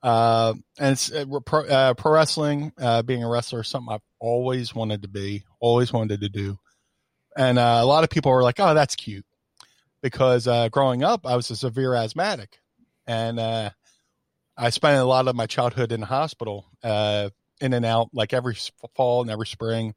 Uh, 0.02 0.52
and 0.78 0.92
it's 0.92 1.10
uh, 1.10 1.24
pro, 1.46 1.64
uh, 1.64 1.94
pro 1.94 2.12
wrestling, 2.12 2.72
uh, 2.78 3.00
being 3.00 3.24
a 3.24 3.28
wrestler, 3.28 3.62
is 3.62 3.68
something 3.68 3.94
I've 3.94 4.02
always 4.20 4.74
wanted 4.74 5.00
to 5.02 5.08
be, 5.08 5.44
always 5.60 5.94
wanted 5.94 6.20
to 6.20 6.28
do. 6.28 6.58
And 7.38 7.58
uh, 7.58 7.78
a 7.80 7.86
lot 7.86 8.04
of 8.04 8.10
people 8.10 8.30
were 8.30 8.42
like, 8.42 8.60
"Oh, 8.60 8.74
that's 8.74 8.96
cute," 8.96 9.24
because 10.02 10.46
uh, 10.46 10.68
growing 10.68 11.02
up, 11.02 11.26
I 11.26 11.36
was 11.36 11.50
a 11.50 11.56
severe 11.56 11.94
asthmatic, 11.94 12.58
and 13.06 13.40
I 13.40 14.70
spent 14.70 15.00
a 15.00 15.04
lot 15.04 15.26
of 15.26 15.34
my 15.34 15.46
childhood 15.46 15.90
in 15.90 16.00
the 16.00 16.06
hospital, 16.06 16.66
in 16.82 17.72
and 17.72 17.84
out, 17.84 18.10
like 18.12 18.34
every 18.34 18.56
fall 18.94 19.22
and 19.22 19.30
every 19.30 19.46
spring, 19.46 19.94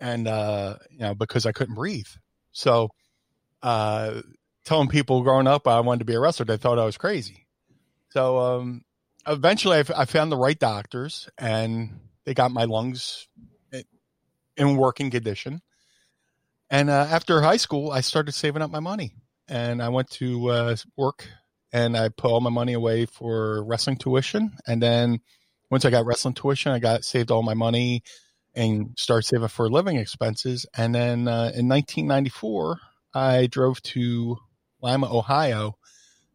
and 0.00 0.26
you 0.26 0.98
know 0.98 1.14
because 1.14 1.46
I 1.46 1.52
couldn't 1.52 1.76
breathe. 1.76 2.08
So, 2.52 2.90
uh, 3.64 4.22
telling 4.64 4.88
people 4.88 5.22
growing 5.22 5.46
up 5.46 5.66
I 5.66 5.80
wanted 5.80 6.00
to 6.00 6.04
be 6.04 6.14
a 6.14 6.20
wrestler, 6.20 6.44
they 6.44 6.56
thought 6.58 6.78
I 6.78 6.84
was 6.84 6.98
crazy. 6.98 7.46
So, 8.10 8.38
um, 8.38 8.84
eventually, 9.26 9.78
I, 9.78 9.84
I 9.96 10.04
found 10.04 10.30
the 10.30 10.36
right 10.36 10.58
doctors, 10.58 11.28
and 11.36 11.98
they 12.24 12.34
got 12.34 12.52
my 12.52 12.64
lungs 12.64 13.26
in 14.56 14.76
working 14.76 15.10
condition. 15.10 15.60
And 16.70 16.90
uh, 16.90 17.06
after 17.10 17.40
high 17.40 17.56
school, 17.56 17.90
I 17.90 18.00
started 18.00 18.32
saving 18.32 18.62
up 18.62 18.70
my 18.70 18.80
money, 18.80 19.14
and 19.48 19.82
I 19.82 19.88
went 19.88 20.10
to 20.12 20.48
uh, 20.50 20.76
work, 20.96 21.26
and 21.72 21.96
I 21.96 22.08
put 22.08 22.30
all 22.30 22.40
my 22.40 22.50
money 22.50 22.72
away 22.72 23.06
for 23.06 23.64
wrestling 23.64 23.96
tuition. 23.96 24.52
And 24.66 24.82
then 24.82 25.20
once 25.70 25.84
I 25.84 25.90
got 25.90 26.06
wrestling 26.06 26.34
tuition, 26.34 26.72
I 26.72 26.78
got 26.78 27.04
saved 27.04 27.30
all 27.30 27.42
my 27.42 27.54
money 27.54 28.02
and 28.54 28.94
started 28.96 29.26
saving 29.26 29.48
for 29.48 29.68
living 29.68 29.96
expenses. 29.96 30.66
And 30.76 30.94
then 30.94 31.26
uh, 31.26 31.50
in 31.54 31.68
1994, 31.68 32.78
I 33.14 33.46
drove 33.46 33.80
to 33.82 34.38
Lima, 34.80 35.06
Ohio, 35.14 35.76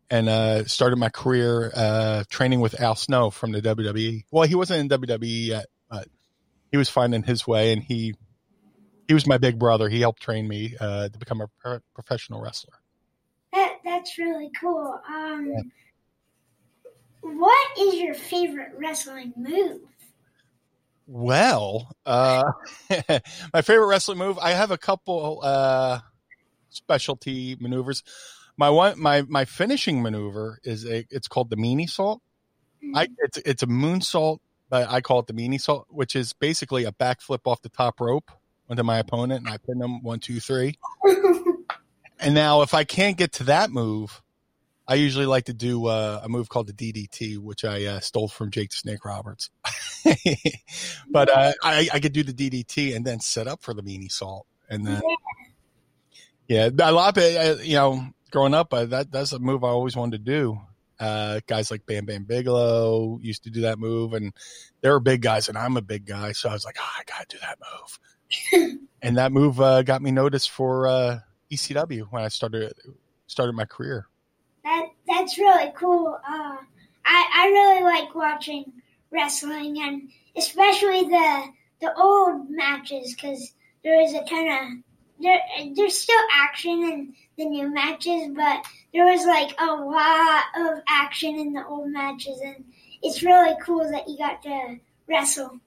and 0.09 0.27
uh, 0.27 0.65
started 0.65 0.97
my 0.97 1.09
career 1.09 1.71
uh, 1.75 2.23
training 2.29 2.61
with 2.61 2.79
Al 2.79 2.95
Snow 2.95 3.29
from 3.29 3.51
the 3.51 3.61
WWE. 3.61 4.23
Well, 4.31 4.47
he 4.47 4.55
wasn't 4.55 4.91
in 4.91 4.99
WWE 4.99 5.47
yet, 5.47 5.67
but 5.89 6.07
he 6.71 6.77
was 6.77 6.89
finding 6.89 7.23
his 7.23 7.45
way, 7.45 7.73
and 7.73 7.83
he 7.83 8.15
he 9.07 9.13
was 9.13 9.25
my 9.25 9.37
big 9.37 9.57
brother. 9.57 9.89
He 9.89 10.01
helped 10.01 10.21
train 10.21 10.47
me 10.47 10.75
uh, 10.79 11.09
to 11.09 11.17
become 11.17 11.41
a 11.41 11.47
pro- 11.59 11.79
professional 11.93 12.41
wrestler. 12.41 12.75
That 13.53 13.77
that's 13.83 14.17
really 14.17 14.51
cool. 14.59 14.99
Um, 15.07 15.51
yeah. 15.51 15.61
what 17.21 17.77
is 17.79 17.95
your 17.95 18.13
favorite 18.13 18.73
wrestling 18.77 19.33
move? 19.35 19.81
Well, 21.07 21.91
uh, 22.05 22.51
my 23.53 23.61
favorite 23.63 23.87
wrestling 23.87 24.19
move. 24.19 24.37
I 24.37 24.51
have 24.51 24.69
a 24.69 24.77
couple 24.77 25.39
uh, 25.41 25.99
specialty 26.69 27.57
maneuvers. 27.59 28.03
My 28.57 28.69
one, 28.69 28.99
my 28.99 29.21
my 29.23 29.45
finishing 29.45 30.01
maneuver 30.01 30.59
is 30.63 30.85
a. 30.85 31.05
It's 31.09 31.27
called 31.27 31.49
the 31.49 31.55
meanie 31.55 31.89
Mm-hmm. 32.83 32.95
I 32.95 33.07
it's 33.17 33.37
it's 33.39 33.63
a 33.63 33.67
moonsault, 33.67 34.39
but 34.69 34.89
I 34.89 35.01
call 35.01 35.19
it 35.19 35.27
the 35.27 35.33
meanie 35.33 35.59
salt, 35.59 35.87
which 35.89 36.15
is 36.15 36.33
basically 36.33 36.85
a 36.85 36.91
backflip 36.91 37.39
off 37.45 37.61
the 37.61 37.69
top 37.69 37.99
rope 37.99 38.31
onto 38.69 38.83
my 38.83 38.99
opponent, 38.99 39.45
and 39.45 39.53
I 39.53 39.57
pin 39.57 39.79
them 39.79 40.01
one, 40.03 40.19
two, 40.19 40.39
three. 40.39 40.75
and 42.19 42.33
now, 42.33 42.61
if 42.61 42.73
I 42.73 42.83
can't 42.83 43.17
get 43.17 43.33
to 43.33 43.43
that 43.45 43.69
move, 43.69 44.21
I 44.87 44.95
usually 44.95 45.25
like 45.25 45.45
to 45.45 45.53
do 45.53 45.87
uh, 45.87 46.21
a 46.23 46.29
move 46.29 46.49
called 46.49 46.67
the 46.67 46.73
DDT, 46.73 47.37
which 47.37 47.65
I 47.65 47.85
uh, 47.85 47.99
stole 47.99 48.27
from 48.27 48.49
Jake 48.49 48.71
Snake 48.71 49.03
Roberts. 49.03 49.49
but 51.11 51.29
uh, 51.29 51.53
I, 51.63 51.89
I 51.93 51.99
could 51.99 52.13
do 52.13 52.23
the 52.23 52.33
DDT 52.33 52.95
and 52.95 53.05
then 53.05 53.19
set 53.19 53.47
up 53.47 53.61
for 53.61 53.73
the 53.73 53.83
meanie 53.83 54.11
salt, 54.11 54.47
and 54.69 54.85
then 54.85 55.01
yeah, 56.49 56.69
a 56.79 56.91
lot 56.91 57.15
of 57.15 57.23
it. 57.23 57.37
Uh, 57.37 57.61
you 57.61 57.75
know, 57.75 58.07
growing 58.31 58.55
up, 58.55 58.73
uh, 58.73 58.85
that 58.85 59.11
that's 59.11 59.31
a 59.31 59.39
move 59.39 59.63
I 59.63 59.67
always 59.67 59.95
wanted 59.95 60.25
to 60.25 60.31
do. 60.31 60.59
Uh, 60.99 61.39
guys 61.47 61.71
like 61.71 61.85
Bam 61.85 62.05
Bam 62.05 62.23
Bigelow 62.23 63.19
used 63.21 63.43
to 63.43 63.51
do 63.51 63.61
that 63.61 63.77
move, 63.79 64.13
and 64.13 64.33
they 64.81 64.89
were 64.89 64.99
big 64.99 65.21
guys, 65.21 65.47
and 65.47 65.57
I'm 65.57 65.77
a 65.77 65.81
big 65.81 66.05
guy, 66.05 66.31
so 66.31 66.49
I 66.49 66.53
was 66.53 66.65
like, 66.65 66.77
oh, 66.79 66.91
I 66.97 67.03
gotta 67.05 67.25
do 67.29 67.37
that 67.41 67.59
move. 67.71 68.79
and 69.01 69.17
that 69.17 69.31
move 69.31 69.61
uh, 69.61 69.83
got 69.83 70.01
me 70.01 70.11
noticed 70.11 70.49
for 70.49 70.87
uh, 70.87 71.19
ECW 71.51 72.07
when 72.09 72.23
I 72.23 72.27
started 72.29 72.73
started 73.27 73.53
my 73.53 73.65
career. 73.65 74.07
That 74.63 74.87
that's 75.07 75.37
really 75.37 75.71
cool. 75.75 76.19
Uh, 76.27 76.57
I 77.05 77.29
I 77.35 77.47
really 77.47 77.83
like 77.83 78.15
watching 78.15 78.73
wrestling 79.11 79.81
and 79.81 80.09
especially 80.35 81.03
the 81.03 81.45
the 81.81 81.95
old 81.95 82.49
matches 82.49 83.13
because 83.13 83.53
there 83.83 84.01
is 84.01 84.13
a 84.13 84.23
kind 84.23 84.49
of 84.51 84.83
there 85.19 85.39
there's 85.75 85.97
still 85.97 86.21
action 86.33 86.83
in 86.83 87.13
the 87.37 87.45
new 87.45 87.73
matches, 87.73 88.29
but 88.35 88.65
there 88.93 89.05
was 89.05 89.25
like 89.25 89.55
a 89.59 89.65
lot 89.65 90.43
of 90.57 90.83
action 90.87 91.37
in 91.37 91.53
the 91.53 91.65
old 91.65 91.89
matches, 91.89 92.39
and 92.41 92.65
it's 93.01 93.23
really 93.23 93.55
cool 93.63 93.89
that 93.91 94.07
you 94.07 94.17
got 94.17 94.41
to 94.43 94.77
wrestle 95.07 95.59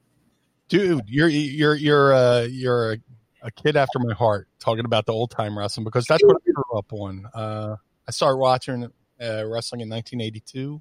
dude, 0.72 1.04
you're 1.06 1.28
you're 1.28 1.74
you're 1.74 2.14
uh, 2.14 2.42
you're 2.42 2.96
a, 3.42 3.50
kid 3.50 3.76
after 3.76 3.98
my 3.98 4.14
heart 4.14 4.48
talking 4.58 4.86
about 4.86 5.04
the 5.04 5.12
old 5.12 5.30
time 5.30 5.58
wrestling 5.58 5.84
because 5.84 6.06
that's 6.06 6.24
what 6.24 6.36
I 6.36 6.50
grew 6.50 6.78
up 6.78 6.92
on. 6.92 7.26
Uh, 7.34 7.76
I 8.08 8.10
started 8.10 8.38
watching 8.38 8.84
uh, 8.84 9.44
wrestling 9.46 9.82
in 9.82 9.90
1982, 9.90 10.80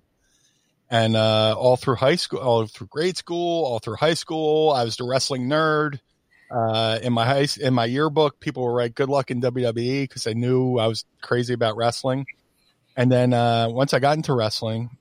and 0.89 1.15
uh, 1.17 1.55
all 1.57 1.75
through 1.75 1.95
high 1.95 2.15
school, 2.15 2.39
all 2.39 2.65
through 2.67 2.87
grade 2.87 3.17
school, 3.17 3.65
all 3.65 3.79
through 3.79 3.97
high 3.97 4.13
school, 4.13 4.71
I 4.71 4.85
was 4.85 4.95
the 4.95 5.03
wrestling 5.03 5.49
nerd. 5.49 5.99
Uh, 6.51 6.99
in 7.01 7.13
my 7.13 7.25
high, 7.25 7.47
in 7.61 7.73
my 7.73 7.85
yearbook, 7.85 8.39
people 8.39 8.63
were 8.63 8.81
like, 8.81 8.93
"Good 8.93 9.09
luck 9.09 9.31
in 9.31 9.41
WWE" 9.41 10.03
because 10.03 10.23
they 10.23 10.33
knew 10.33 10.77
I 10.77 10.87
was 10.87 11.05
crazy 11.21 11.53
about 11.53 11.77
wrestling. 11.77 12.25
And 12.97 13.11
then 13.11 13.33
uh, 13.33 13.69
once 13.69 13.93
I 13.93 13.99
got 13.99 14.17
into 14.17 14.33
wrestling, 14.33 14.97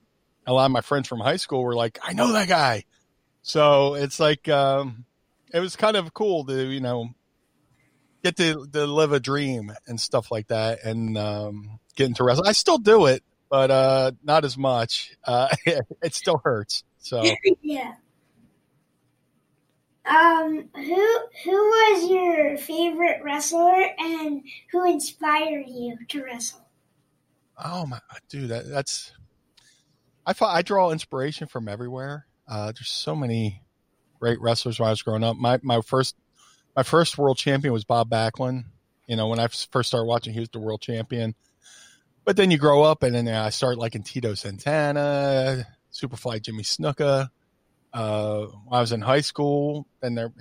a 0.47 0.53
lot 0.53 0.65
of 0.65 0.71
my 0.71 0.81
friends 0.81 1.07
from 1.07 1.19
high 1.19 1.35
school 1.35 1.63
were 1.63 1.75
like, 1.75 1.99
"I 2.03 2.13
know 2.13 2.31
that 2.31 2.47
guy." 2.47 2.85
So 3.41 3.95
it's 3.95 4.19
like 4.19 4.47
um, 4.47 5.05
it 5.53 5.59
was 5.59 5.75
kind 5.75 5.97
of 5.97 6.13
cool 6.13 6.45
to 6.45 6.71
you 6.71 6.79
know 6.79 7.09
get 8.23 8.37
to, 8.37 8.67
to 8.71 8.85
live 8.85 9.11
a 9.11 9.19
dream 9.19 9.73
and 9.87 9.99
stuff 9.99 10.31
like 10.31 10.47
that, 10.47 10.83
and 10.83 11.17
um, 11.17 11.79
get 11.95 12.07
into 12.07 12.23
wrestling. 12.23 12.47
I 12.47 12.53
still 12.53 12.77
do 12.77 13.07
it, 13.07 13.23
but 13.49 13.71
uh, 13.71 14.11
not 14.23 14.45
as 14.45 14.57
much. 14.57 15.15
Uh, 15.23 15.49
it 15.65 16.13
still 16.15 16.41
hurts. 16.43 16.83
So 16.99 17.23
yeah. 17.61 17.93
Um, 20.05 20.69
who 20.73 21.19
who 21.43 21.51
was 21.51 22.09
your 22.09 22.57
favorite 22.57 23.21
wrestler 23.23 23.85
and 23.99 24.41
who 24.71 24.89
inspired 24.89 25.67
you 25.67 25.97
to 26.09 26.23
wrestle? 26.23 26.65
Oh 27.63 27.85
my 27.85 27.99
dude, 28.27 28.49
that, 28.49 28.67
that's 28.67 29.11
I 30.25 30.33
I 30.41 30.61
draw 30.63 30.91
inspiration 30.91 31.47
from 31.47 31.67
everywhere. 31.67 32.25
Uh, 32.47 32.71
there's 32.71 32.89
so 32.89 33.15
many 33.15 33.61
great 34.19 34.41
wrestlers 34.41 34.79
when 34.79 34.87
I 34.87 34.91
was 34.91 35.03
growing 35.03 35.23
up. 35.23 35.37
My 35.37 35.59
my 35.61 35.81
first 35.81 36.15
my 36.75 36.83
first 36.83 37.17
world 37.17 37.37
champion 37.37 37.73
was 37.73 37.83
Bob 37.83 38.09
Backlund. 38.09 38.65
You 39.07 39.17
know, 39.17 39.27
when 39.27 39.39
I 39.39 39.47
first 39.47 39.89
started 39.89 40.05
watching, 40.05 40.33
he 40.33 40.39
was 40.39 40.49
the 40.49 40.59
world 40.59 40.81
champion. 40.81 41.35
But 42.23 42.37
then 42.37 42.51
you 42.51 42.57
grow 42.57 42.83
up, 42.83 43.03
and 43.03 43.15
then 43.15 43.27
I 43.27 43.49
start 43.49 43.77
liking 43.77 44.03
Tito 44.03 44.35
Santana, 44.35 45.67
Superfly 45.91 46.41
Jimmy 46.41 46.63
Snuka. 46.63 47.29
Uh, 47.93 48.47
I 48.71 48.79
was 48.79 48.91
in 48.91 49.01
high 49.01 49.21
school, 49.21 49.85
and 50.01 50.17
there 50.17 50.31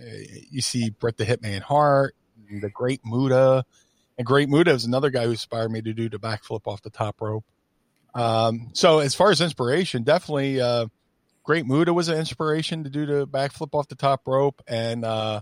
you 0.51 0.61
see 0.61 0.91
Bret 0.91 1.17
the 1.17 1.25
Hitman 1.25 1.61
Hart, 1.61 2.15
the 2.49 2.71
Great 2.71 3.01
Muta, 3.05 3.65
and 4.19 4.27
Great 4.27 4.49
Muta 4.49 4.71
is 4.71 4.85
another 4.85 5.11
guy 5.11 5.25
who 5.25 5.31
inspired 5.31 5.71
me 5.71 5.83
to 5.83 5.93
do 5.93 6.09
the 6.09 6.19
backflip 6.19 6.67
off 6.67 6.83
the 6.83 6.91
top 6.91 7.21
rope. 7.21 7.45
Um, 8.15 8.71
so 8.73 8.99
as 8.99 9.15
far 9.15 9.31
as 9.31 9.41
inspiration, 9.41 10.03
definitely 10.03 10.61
uh, 10.61 10.87
Great 11.43 11.67
Muta 11.67 11.93
was 11.93 12.09
an 12.09 12.19
inspiration 12.19 12.85
to 12.85 12.91
do 12.91 13.07
the 13.07 13.27
backflip 13.27 13.75
off 13.75 13.89
the 13.89 13.95
top 13.95 14.27
rope, 14.27 14.63
and 14.69 15.05
uh, 15.05 15.41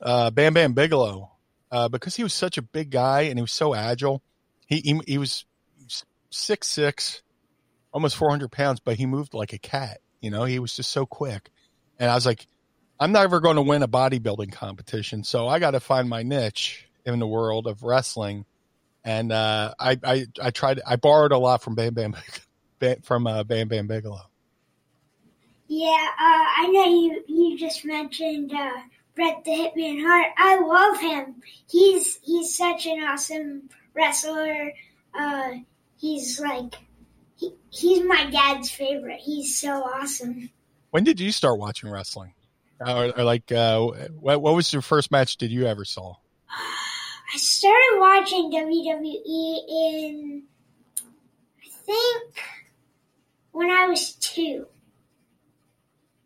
uh, 0.00 0.30
Bam 0.30 0.54
Bam 0.54 0.72
Bigelow 0.72 1.30
uh, 1.70 1.88
because 1.88 2.16
he 2.16 2.22
was 2.22 2.34
such 2.34 2.58
a 2.58 2.62
big 2.62 2.90
guy 2.90 3.22
and 3.22 3.38
he 3.38 3.42
was 3.42 3.52
so 3.52 3.74
agile. 3.74 4.22
He 4.66 4.78
he, 4.78 5.00
he 5.06 5.18
was 5.18 5.44
six 6.30 6.68
six, 6.68 7.22
almost 7.92 8.16
four 8.16 8.30
hundred 8.30 8.50
pounds, 8.50 8.80
but 8.80 8.96
he 8.96 9.06
moved 9.06 9.34
like 9.34 9.52
a 9.52 9.58
cat. 9.58 10.00
You 10.20 10.30
know, 10.30 10.44
he 10.44 10.58
was 10.58 10.74
just 10.74 10.90
so 10.90 11.06
quick, 11.06 11.50
and 11.98 12.10
I 12.10 12.14
was 12.14 12.26
like, 12.26 12.46
I'm 12.98 13.12
never 13.12 13.40
going 13.40 13.56
to 13.56 13.62
win 13.62 13.82
a 13.82 13.88
bodybuilding 13.88 14.52
competition, 14.52 15.24
so 15.24 15.48
I 15.48 15.58
got 15.58 15.72
to 15.72 15.80
find 15.80 16.08
my 16.08 16.22
niche 16.22 16.86
in 17.06 17.18
the 17.18 17.26
world 17.26 17.66
of 17.66 17.82
wrestling. 17.82 18.44
And 19.02 19.32
uh, 19.32 19.74
I, 19.78 19.98
I 20.04 20.26
I 20.42 20.50
tried 20.50 20.80
I 20.86 20.96
borrowed 20.96 21.32
a 21.32 21.38
lot 21.38 21.62
from 21.62 21.74
Bam 21.74 21.94
Bam 21.94 22.14
from 23.02 23.26
uh, 23.26 23.44
Bam 23.44 23.68
Bam 23.68 23.86
Bigelow. 23.86 24.30
Yeah, 25.68 25.88
uh, 25.88 26.44
I 26.58 26.68
know 26.72 26.84
you. 26.84 27.22
You 27.26 27.58
just 27.58 27.84
mentioned 27.84 28.52
uh, 28.52 28.82
Bret 29.14 29.44
the 29.44 29.50
Hitman 29.50 30.02
Hart. 30.02 30.32
I 30.36 30.60
love 30.60 31.00
him. 31.00 31.42
He's 31.70 32.18
he's 32.22 32.56
such 32.56 32.86
an 32.86 33.00
awesome 33.02 33.70
wrestler. 33.94 34.72
Uh, 35.18 35.52
he's 35.96 36.40
like 36.40 36.74
he, 37.40 37.54
he's 37.70 38.04
my 38.04 38.28
dad's 38.30 38.70
favorite. 38.70 39.20
He's 39.20 39.58
so 39.58 39.82
awesome. 39.82 40.50
When 40.90 41.04
did 41.04 41.20
you 41.20 41.32
start 41.32 41.58
watching 41.58 41.90
wrestling? 41.90 42.34
Or, 42.80 43.18
or 43.18 43.24
like, 43.24 43.50
uh, 43.50 43.80
what, 44.18 44.40
what 44.40 44.54
was 44.54 44.72
your 44.72 44.82
first 44.82 45.10
match 45.10 45.36
did 45.36 45.50
you 45.50 45.66
ever 45.66 45.84
saw? 45.84 46.14
I 47.32 47.36
started 47.36 47.98
watching 47.98 48.50
WWE 48.50 49.58
in 49.68 50.42
I 51.62 51.68
think 51.84 52.34
when 53.52 53.70
I 53.70 53.86
was 53.86 54.12
two. 54.14 54.66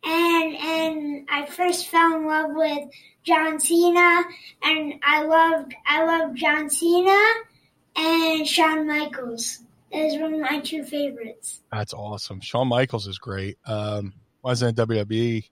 And 0.06 0.54
and 0.56 1.28
I 1.30 1.47
first 1.47 1.88
fell 1.88 2.16
in 2.16 2.26
love 2.26 2.50
with 2.54 2.88
John 3.23 3.59
Cena 3.59 4.23
and 4.62 4.94
I 5.02 5.23
loved 5.25 5.75
I 5.87 6.04
loved 6.04 6.37
John 6.37 6.71
Cena 6.71 7.23
and 7.97 8.47
Shawn 8.47 8.87
Michaels. 8.87 9.61
Those 9.94 10.18
were 10.18 10.30
my 10.30 10.60
two 10.60 10.82
favorites. 10.82 11.62
That's 11.70 11.94
awesome. 11.94 12.40
Shawn 12.40 12.68
Michaels 12.68 13.06
is 13.06 13.18
great. 13.18 13.58
Um, 13.64 14.12
when 14.40 14.50
I 14.50 14.52
was 14.52 14.62
in 14.62 14.74
WWE, 14.74 15.48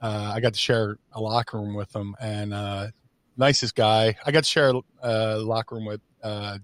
uh, 0.00 0.32
I 0.34 0.40
got 0.40 0.54
to 0.54 0.58
share 0.58 0.96
a 1.12 1.20
locker 1.20 1.58
room 1.58 1.74
with 1.74 1.94
him, 1.94 2.16
and 2.18 2.54
uh, 2.54 2.88
nicest 3.36 3.74
guy. 3.74 4.16
I 4.24 4.32
got 4.32 4.44
to 4.44 4.50
share 4.50 4.70
a 4.70 4.80
uh, 5.02 5.42
locker 5.42 5.74
room 5.74 5.84
with 5.84 6.00
uh, 6.22 6.58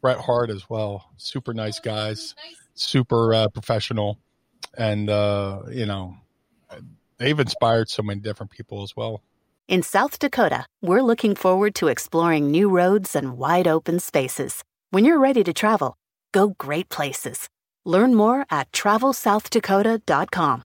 Bret 0.00 0.18
Hart 0.18 0.50
as 0.50 0.68
well. 0.68 1.10
Super 1.16 1.54
nice 1.54 1.80
guys, 1.80 2.34
super 2.74 3.32
uh, 3.32 3.48
professional, 3.48 4.18
and 4.76 5.08
uh, 5.08 5.62
you 5.70 5.86
know 5.86 6.16
they've 7.18 7.40
inspired 7.40 7.88
so 7.88 8.02
many 8.02 8.20
different 8.20 8.52
people 8.52 8.82
as 8.82 8.94
well. 8.94 9.22
In 9.66 9.82
South 9.82 10.18
Dakota, 10.18 10.66
we're 10.82 11.00
looking 11.00 11.34
forward 11.34 11.74
to 11.76 11.88
exploring 11.88 12.50
new 12.50 12.68
roads 12.68 13.16
and 13.16 13.38
wide 13.38 13.66
open 13.66 13.98
spaces. 13.98 14.62
When 14.90 15.06
you're 15.06 15.18
ready 15.18 15.42
to 15.42 15.52
travel, 15.54 15.96
go 16.34 16.54
great 16.58 16.90
places. 16.90 17.48
Learn 17.86 18.14
more 18.14 18.44
at 18.50 18.70
travelsouthdakota.com. 18.72 20.62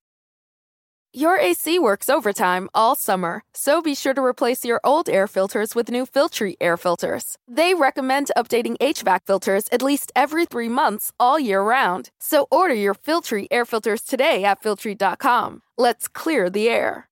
Your 1.11 1.39
AC 1.39 1.79
works 1.79 2.07
overtime 2.07 2.69
all 2.75 2.95
summer, 2.95 3.41
so 3.51 3.81
be 3.81 3.95
sure 3.95 4.13
to 4.13 4.21
replace 4.23 4.63
your 4.63 4.79
old 4.83 5.09
air 5.09 5.25
filters 5.25 5.73
with 5.73 5.89
new 5.89 6.05
Filtrete 6.05 6.57
air 6.61 6.77
filters. 6.77 7.35
They 7.47 7.73
recommend 7.73 8.29
updating 8.37 8.77
HVAC 8.77 9.21
filters 9.25 9.67
at 9.71 9.81
least 9.81 10.11
every 10.15 10.45
three 10.45 10.69
months 10.69 11.11
all 11.19 11.39
year 11.39 11.63
round. 11.63 12.11
So 12.19 12.45
order 12.51 12.75
your 12.75 12.93
Filtrete 12.93 13.47
air 13.49 13.65
filters 13.65 14.03
today 14.03 14.43
at 14.43 14.61
Filtrete.com. 14.61 15.63
Let's 15.79 16.07
clear 16.07 16.47
the 16.47 16.69
air. 16.69 17.09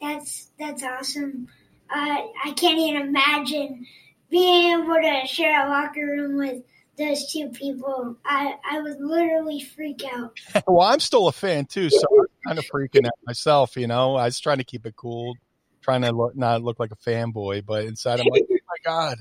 That's 0.00 0.50
that's 0.56 0.84
awesome. 0.84 1.48
Uh, 1.92 2.18
I 2.44 2.52
can't 2.52 2.78
even 2.78 3.08
imagine 3.08 3.86
being 4.30 4.80
able 4.80 4.94
to 4.94 5.26
share 5.26 5.66
a 5.66 5.68
locker 5.68 6.06
room 6.06 6.36
with 6.36 6.62
those 7.00 7.32
two 7.32 7.48
people. 7.48 8.16
I, 8.24 8.54
I 8.68 8.80
would 8.80 9.00
literally 9.00 9.60
freak 9.60 10.02
out. 10.12 10.38
well, 10.66 10.86
I'm 10.86 11.00
still 11.00 11.26
a 11.28 11.32
fan 11.32 11.66
too, 11.66 11.90
so 11.90 12.02
I'm 12.20 12.26
kind 12.46 12.58
of 12.58 12.66
freaking 12.66 13.06
out 13.06 13.18
myself. 13.26 13.76
You 13.76 13.86
know, 13.86 14.16
I 14.16 14.26
was 14.26 14.38
trying 14.38 14.58
to 14.58 14.64
keep 14.64 14.86
it 14.86 14.94
cool, 14.94 15.34
trying 15.80 16.02
to 16.02 16.12
look, 16.12 16.36
not 16.36 16.62
look 16.62 16.78
like 16.78 16.92
a 16.92 16.96
fanboy, 16.96 17.64
but 17.64 17.84
inside 17.84 18.20
I'm 18.20 18.26
like, 18.26 18.44
oh 18.50 18.54
my 18.54 18.76
god, 18.84 19.18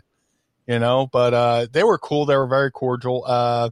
you 0.68 0.80
know. 0.80 1.08
But 1.12 1.34
uh, 1.34 1.68
they 1.72 1.84
were 1.84 1.98
cool. 1.98 2.26
They 2.26 2.36
were 2.38 2.48
very 2.48 2.72
cordial. 2.72 3.24
Uh, 3.26 3.70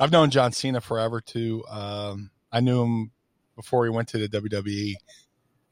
I've 0.00 0.12
known 0.12 0.30
John 0.30 0.52
Cena 0.52 0.80
forever 0.80 1.20
too. 1.20 1.64
Um, 1.68 2.30
I 2.50 2.60
knew 2.60 2.82
him 2.82 3.10
before 3.56 3.84
he 3.84 3.90
went 3.90 4.08
to 4.08 4.18
the 4.18 4.28
WWE. 4.28 4.94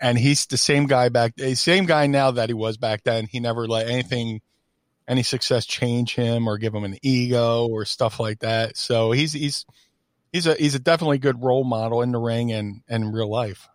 And 0.03 0.17
he's 0.17 0.47
the 0.47 0.57
same 0.57 0.87
guy 0.87 1.11
back, 1.11 1.37
the 1.37 1.55
same 1.55 1.85
guy 1.85 2.07
now 2.07 2.31
that 2.31 2.49
he 2.49 2.55
was 2.55 2.79
back 2.79 3.03
then. 3.05 3.27
He 3.27 3.39
never 3.39 3.67
let 3.67 3.87
anything 3.87 4.41
any 5.09 5.23
success 5.23 5.67
change 5.67 6.15
him 6.15 6.49
or 6.49 6.59
give 6.59 6.75
him 6.75 6.85
an 6.85 6.97
ego 7.03 7.67
or 7.67 7.85
stuff 7.85 8.21
like 8.21 8.41
that. 8.41 8.77
So 8.77 9.13
he's 9.13 9.33
he's 9.33 9.67
he's 10.33 10.47
a 10.47 10.55
he's 10.55 10.75
a 10.75 10.79
definitely 10.81 11.19
good 11.19 11.43
role 11.43 11.65
model 11.65 12.03
in 12.03 12.13
the 12.13 12.19
ring 12.19 12.53
and 12.53 12.83
and 12.89 13.05
in 13.05 13.13
real 13.13 13.31
life. 13.31 13.69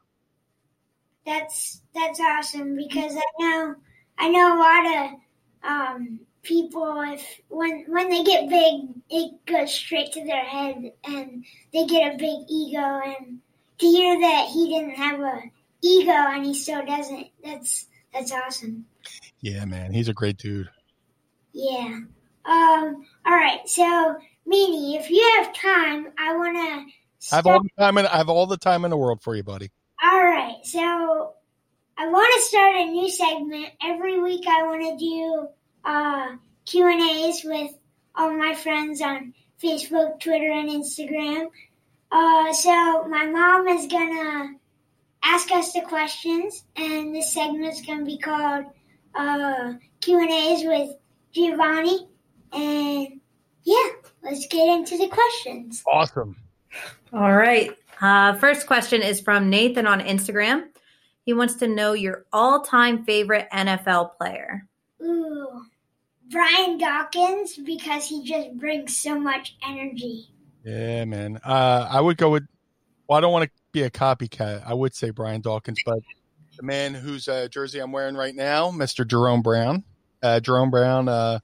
That's 1.25 1.81
that's 1.93 2.19
awesome 2.19 2.75
because 2.75 3.15
I 3.15 3.25
know 3.39 3.75
I 4.17 4.29
know 4.29 4.55
a 4.55 4.59
lot 4.59 5.05
of 5.05 5.19
um, 5.63 6.19
people 6.43 7.01
if 7.07 7.41
when 7.49 7.85
when 7.87 8.09
they 8.09 8.23
get 8.23 8.49
big 8.49 8.81
it 9.09 9.45
goes 9.45 9.73
straight 9.73 10.11
to 10.13 10.23
their 10.23 10.43
head 10.43 10.91
and 11.05 11.45
they 11.73 11.85
get 11.85 12.13
a 12.13 12.17
big 12.17 12.39
ego 12.49 13.01
and 13.03 13.39
to 13.77 13.85
hear 13.85 14.19
that 14.21 14.47
he 14.47 14.67
didn't 14.67 14.95
have 14.95 15.19
a 15.19 15.41
ego 15.81 16.11
and 16.11 16.45
he 16.45 16.53
still 16.53 16.85
doesn't 16.85 17.27
that's 17.43 17.87
that's 18.13 18.31
awesome. 18.31 18.85
Yeah, 19.41 19.65
man, 19.65 19.91
he's 19.91 20.07
a 20.07 20.13
great 20.13 20.37
dude. 20.37 20.69
Yeah. 21.55 22.01
Um. 22.43 23.05
All 23.25 23.33
right. 23.33 23.61
So, 23.65 24.17
Meanie, 24.45 24.99
if 24.99 25.09
you 25.09 25.33
have 25.37 25.55
time, 25.55 26.09
I 26.19 26.35
want 26.35 26.57
to. 26.57 27.33
I 27.33 27.37
have 27.37 27.47
all 27.47 27.63
the 27.63 27.69
time. 27.79 27.97
In, 27.97 28.05
I 28.05 28.17
have 28.17 28.29
all 28.29 28.45
the 28.45 28.57
time 28.57 28.83
in 28.83 28.91
the 28.91 28.97
world 28.97 29.21
for 29.21 29.35
you, 29.35 29.41
buddy. 29.41 29.71
All 30.03 30.23
right. 30.23 30.57
So, 30.63 31.33
I 31.97 32.07
want 32.09 32.33
to 32.35 32.41
start 32.41 32.75
a 32.75 32.85
new 32.85 33.09
segment 33.09 33.69
every 33.81 34.21
week. 34.21 34.45
I 34.47 34.63
want 34.63 34.81
to 34.81 34.97
do 34.97 35.47
uh, 35.85 36.35
Q 36.65 36.87
and 36.87 37.01
A's 37.01 37.41
with 37.45 37.71
all 38.13 38.33
my 38.33 38.53
friends 38.53 39.01
on 39.01 39.33
Facebook, 39.63 40.19
Twitter, 40.19 40.51
and 40.51 40.69
Instagram. 40.69 41.47
Uh, 42.11 42.51
so 42.51 43.07
my 43.07 43.27
mom 43.27 43.67
is 43.69 43.87
gonna 43.87 44.55
ask 45.23 45.49
us 45.51 45.71
the 45.71 45.81
questions, 45.81 46.65
and 46.75 47.15
this 47.15 47.31
segment 47.31 47.73
is 47.73 47.81
gonna 47.81 48.03
be 48.03 48.17
called 48.17 48.65
uh, 49.15 49.73
Q 50.01 50.19
and 50.19 50.29
A's 50.29 50.65
with 50.65 50.97
Giovanni. 51.35 52.07
And 52.53 53.19
yeah, 53.63 53.87
let's 54.23 54.47
get 54.47 54.67
into 54.69 54.97
the 54.97 55.09
questions. 55.09 55.83
Awesome. 55.91 56.37
All 57.13 57.33
right. 57.33 57.71
Uh, 58.01 58.35
first 58.35 58.67
question 58.67 59.01
is 59.01 59.19
from 59.19 59.49
Nathan 59.49 59.85
on 59.85 59.99
Instagram. 59.99 60.67
He 61.25 61.33
wants 61.33 61.55
to 61.55 61.67
know 61.67 61.93
your 61.93 62.25
all 62.31 62.61
time 62.61 63.03
favorite 63.03 63.47
NFL 63.51 64.17
player. 64.17 64.67
Ooh, 65.01 65.65
Brian 66.29 66.77
Dawkins 66.77 67.55
because 67.57 68.07
he 68.07 68.23
just 68.23 68.55
brings 68.57 68.95
so 68.95 69.19
much 69.19 69.57
energy. 69.67 70.29
Yeah, 70.63 71.05
man. 71.05 71.39
Uh, 71.43 71.87
I 71.89 71.99
would 71.99 72.17
go 72.17 72.31
with, 72.31 72.47
well, 73.07 73.17
I 73.17 73.21
don't 73.21 73.31
want 73.31 73.45
to 73.45 73.51
be 73.71 73.83
a 73.83 73.89
copycat. 73.89 74.63
I 74.65 74.73
would 74.73 74.95
say 74.95 75.09
Brian 75.09 75.41
Dawkins, 75.41 75.79
but 75.85 75.99
the 76.57 76.63
man 76.63 76.93
whose 76.93 77.27
uh, 77.27 77.47
jersey 77.49 77.79
I'm 77.79 77.91
wearing 77.91 78.15
right 78.15 78.35
now, 78.35 78.71
Mr. 78.71 79.07
Jerome 79.07 79.41
Brown 79.41 79.83
uh, 80.21 80.39
Jerome 80.39 80.71
Brown. 80.71 81.07
Uh, 81.07 81.39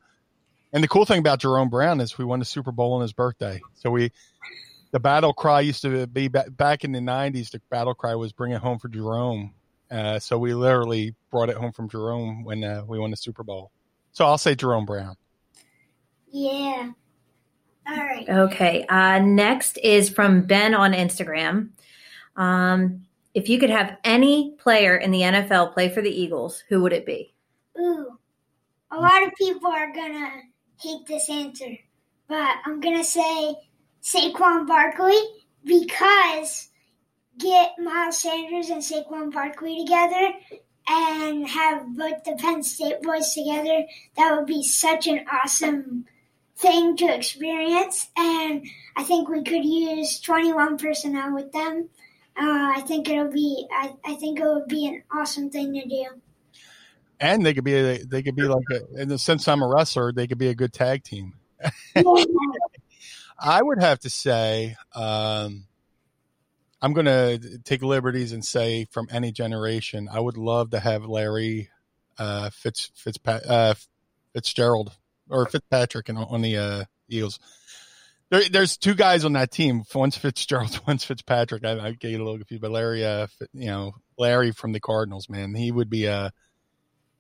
and 0.74 0.84
the 0.84 0.88
cool 0.88 1.06
thing 1.06 1.20
about 1.20 1.40
Jerome 1.40 1.70
Brown 1.70 2.00
is 2.00 2.18
we 2.18 2.26
won 2.26 2.40
the 2.40 2.46
Super 2.46 2.72
Bowl 2.72 2.94
on 2.94 3.02
his 3.02 3.14
birthday. 3.14 3.62
So 3.76 3.92
we, 3.92 4.12
the 4.92 5.00
battle 5.00 5.34
cry 5.34 5.62
used 5.62 5.82
to 5.82 6.08
be 6.08 6.28
back 6.28 6.84
in 6.84 6.92
the 6.92 7.00
'90s. 7.00 7.52
The 7.52 7.62
battle 7.70 7.94
cry 7.94 8.16
was 8.16 8.32
"Bring 8.32 8.54
it 8.54 8.62
home 8.62 8.80
for 8.80 8.88
Jerome." 8.88 9.54
Uh, 9.90 10.20
so 10.20 10.38
we 10.38 10.54
literally 10.54 11.16
brought 11.30 11.50
it 11.50 11.58
home 11.58 11.74
from 11.74 11.90
Jerome 11.90 12.46
when 12.46 12.64
uh, 12.64 12.84
we 12.88 12.98
won 12.98 13.12
the 13.12 13.18
Super 13.18 13.44
Bowl. 13.44 13.72
So 14.14 14.26
I'll 14.26 14.38
say 14.38 14.56
Jerome 14.56 14.86
Brown. 14.86 15.18
Yeah. 16.32 16.92
All 17.88 17.98
right. 17.98 18.30
Okay. 18.30 18.86
Uh, 18.88 19.20
next 19.20 19.78
is 19.80 20.10
from 20.10 20.44
Ben 20.44 20.74
on 20.74 20.94
Instagram. 20.94 21.72
Um, 22.38 23.06
if 23.34 23.50
you 23.50 23.60
could 23.60 23.70
have 23.70 23.98
any 24.04 24.56
player 24.58 24.96
in 24.96 25.12
the 25.12 25.22
NFL 25.22 25.74
play 25.74 25.90
for 25.90 26.02
the 26.02 26.10
Eagles, 26.10 26.64
who 26.70 26.82
would 26.82 26.94
it 26.94 27.06
be? 27.06 27.34
Ooh, 27.78 28.18
a 28.92 29.00
lot 29.00 29.24
of 29.24 29.34
people 29.36 29.70
are 29.70 29.94
gonna 29.94 30.30
hate 30.80 31.06
this 31.08 31.30
answer, 31.30 31.78
but 32.28 32.58
I'm 32.66 32.80
gonna 32.80 33.04
say 33.04 33.56
Saquon 34.02 34.68
Barkley 34.68 35.18
because 35.64 36.70
get 37.38 37.80
Miles 37.80 38.20
Sanders 38.20 38.70
and 38.70 38.82
Saquon 38.82 39.32
Barkley 39.32 39.80
together 39.80 40.34
and 40.88 41.48
have 41.48 41.96
both 41.96 42.24
the 42.24 42.36
Penn 42.38 42.64
State 42.64 43.02
boys 43.02 43.34
together. 43.34 43.86
That 44.18 44.36
would 44.36 44.48
be 44.48 44.64
such 44.64 45.08
an 45.08 45.26
awesome 45.32 46.06
thing 46.58 46.98
to 46.98 47.06
experience, 47.06 48.10
and 48.18 48.66
I 48.96 49.04
think 49.04 49.30
we 49.30 49.44
could 49.44 49.66
use 49.66 50.20
21 50.20 50.78
personnel 50.78 51.34
with 51.34 51.52
them. 51.54 51.90
Uh, 52.38 52.74
I 52.76 52.84
think 52.88 53.10
it'll 53.10 53.32
be. 53.32 53.68
I, 53.72 53.94
I 54.06 54.16
think 54.16 54.40
it 54.40 54.46
would 54.46 54.68
be 54.68 54.88
an 54.88 55.04
awesome 55.14 55.50
thing 55.50 55.74
to 55.74 55.88
do 55.88 56.21
and 57.22 57.46
they 57.46 57.54
could 57.54 57.64
be 57.64 57.76
a, 57.76 58.04
they 58.04 58.24
could 58.24 58.36
be 58.36 58.44
like 58.44 58.66
a, 58.72 59.02
in 59.02 59.08
the 59.08 59.20
sense 59.20 59.48
I'm 59.48 59.62
a 59.62 59.68
wrestler, 59.68 60.12
they 60.12 60.28
could 60.28 60.40
be 60.40 60.48
a 60.48 60.56
good 60.56 60.74
tag 60.74 61.04
team. 61.04 61.36
I 63.40 63.62
would 63.62 63.80
have 63.80 64.00
to 64.00 64.10
say, 64.10 64.76
um, 64.94 65.66
I'm 66.82 66.94
going 66.94 67.06
to 67.06 67.60
take 67.60 67.84
liberties 67.84 68.34
and 68.34 68.44
say 68.44 68.88
from 68.92 69.08
any 69.12 69.32
generation, 69.32 70.10
I 70.12 70.20
would 70.20 70.38
love 70.38 70.72
to 70.72 70.80
have 70.80 71.06
Larry 71.06 71.70
uh, 72.18 72.50
Fitz, 72.50 72.92
uh, 73.26 73.76
Fitzgerald 74.34 74.92
or 75.30 75.46
Fitzpatrick 75.46 76.10
on 76.10 76.42
the 76.42 76.58
uh, 76.58 76.84
Eagles. 77.08 77.40
there, 78.32 78.44
there's 78.50 78.78
two 78.78 78.96
guys 78.96 79.26
on 79.26 79.34
that 79.34 79.52
team. 79.52 79.84
One's 79.94 80.18
Fitzgerald, 80.18 80.80
one's 80.88 81.04
Fitzpatrick. 81.04 81.64
I, 81.64 81.80
I 81.80 81.92
get 81.92 82.14
a 82.14 82.18
little 82.18 82.38
confused, 82.38 82.62
but 82.62 82.72
Larry, 82.72 83.06
uh, 83.06 83.28
you 83.54 83.68
know, 83.68 83.94
Larry 84.18 84.52
from 84.52 84.72
the 84.72 84.80
Cardinals, 84.80 85.30
man, 85.30 85.54
he 85.54 85.72
would 85.72 85.90
be 85.90 86.06
a 86.06 86.32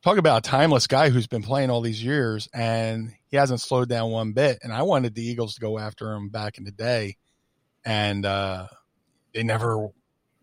talk 0.04 0.18
about 0.18 0.46
a 0.46 0.50
timeless 0.50 0.88
guy 0.88 1.10
who's 1.10 1.28
been 1.28 1.44
playing 1.44 1.70
all 1.70 1.82
these 1.82 2.04
years 2.04 2.48
and 2.54 3.14
he 3.30 3.38
hasn't 3.38 3.62
slowed 3.62 3.90
down 3.90 4.12
one 4.12 4.34
bit. 4.34 4.60
And 4.64 4.74
I 4.74 4.84
wanted 4.84 5.16
the 5.16 5.24
Eagles 5.24 5.56
to 5.56 5.62
go 5.62 5.78
after 5.78 6.12
him 6.14 6.30
back 6.30 6.58
in 6.58 6.64
the 6.64 6.72
day, 6.72 7.18
and 7.86 8.26
uh, 8.26 8.68
they 9.34 9.44
never 9.44 9.90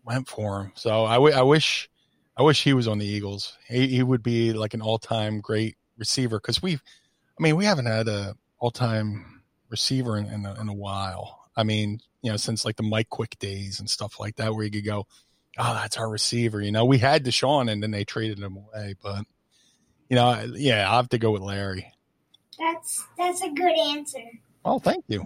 went 0.03 0.27
for 0.27 0.61
him. 0.61 0.71
So 0.75 1.05
I, 1.05 1.15
w- 1.15 1.35
I 1.35 1.43
wish, 1.43 1.89
I 2.37 2.43
wish 2.43 2.63
he 2.63 2.73
was 2.73 2.87
on 2.87 2.99
the 2.99 3.05
Eagles. 3.05 3.57
He, 3.67 3.87
he 3.87 4.03
would 4.03 4.23
be 4.23 4.53
like 4.53 4.73
an 4.73 4.81
all 4.81 4.97
time 4.97 5.41
great 5.41 5.75
receiver 5.97 6.39
because 6.39 6.61
we've, 6.61 6.81
I 7.37 7.43
mean, 7.43 7.55
we 7.55 7.65
haven't 7.65 7.85
had 7.85 8.07
a 8.07 8.35
all 8.59 8.71
time 8.71 9.43
receiver 9.69 10.17
in, 10.17 10.25
in 10.25 10.45
a, 10.45 10.59
in, 10.59 10.69
a, 10.69 10.73
while. 10.73 11.47
I 11.55 11.63
mean, 11.63 11.99
you 12.21 12.31
know, 12.31 12.37
since 12.37 12.65
like 12.65 12.77
the 12.77 12.83
Mike 12.83 13.09
Quick 13.09 13.37
days 13.39 13.79
and 13.79 13.89
stuff 13.89 14.19
like 14.19 14.37
that, 14.37 14.53
where 14.53 14.63
you 14.63 14.71
could 14.71 14.85
go, 14.85 15.05
oh, 15.57 15.73
that's 15.73 15.97
our 15.97 16.09
receiver. 16.09 16.61
You 16.61 16.71
know, 16.71 16.85
we 16.85 16.97
had 16.97 17.23
DeSean 17.23 17.71
and 17.71 17.83
then 17.83 17.91
they 17.91 18.03
traded 18.03 18.39
him 18.39 18.57
away, 18.57 18.95
but 19.01 19.25
you 20.09 20.15
know, 20.15 20.51
yeah, 20.55 20.89
I 20.91 20.95
have 20.95 21.09
to 21.09 21.17
go 21.17 21.31
with 21.31 21.41
Larry. 21.41 21.91
That's 22.57 23.07
that's 23.17 23.41
a 23.41 23.49
good 23.49 23.77
answer. 23.77 24.23
Oh, 24.65 24.79
thank 24.79 25.05
you. 25.07 25.25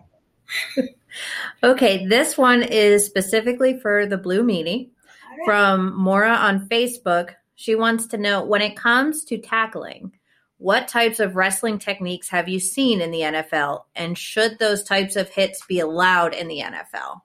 okay, 1.63 2.05
this 2.05 2.37
one 2.37 2.61
is 2.61 3.05
specifically 3.05 3.79
for 3.79 4.05
the 4.05 4.17
Blue 4.17 4.43
Meanie 4.43 4.89
right. 5.31 5.45
from 5.45 5.95
Mora 5.97 6.33
on 6.33 6.67
Facebook. 6.67 7.31
She 7.55 7.75
wants 7.75 8.07
to 8.07 8.17
know 8.17 8.43
when 8.43 8.61
it 8.61 8.75
comes 8.75 9.23
to 9.25 9.37
tackling, 9.37 10.11
what 10.57 10.87
types 10.87 11.19
of 11.19 11.35
wrestling 11.35 11.79
techniques 11.79 12.29
have 12.29 12.49
you 12.49 12.59
seen 12.59 13.01
in 13.01 13.11
the 13.11 13.21
NFL, 13.21 13.83
and 13.95 14.17
should 14.17 14.59
those 14.59 14.83
types 14.83 15.15
of 15.15 15.29
hits 15.29 15.65
be 15.65 15.79
allowed 15.79 16.33
in 16.33 16.47
the 16.47 16.59
NFL? 16.59 17.21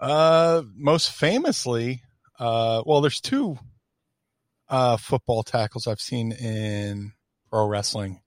Uh, 0.00 0.62
most 0.74 1.12
famously, 1.12 2.02
uh, 2.38 2.82
well, 2.84 3.00
there's 3.00 3.20
two 3.20 3.58
uh, 4.68 4.96
football 4.96 5.42
tackles 5.42 5.86
I've 5.86 6.00
seen 6.00 6.32
in 6.32 7.12
pro 7.50 7.66
wrestling. 7.66 8.20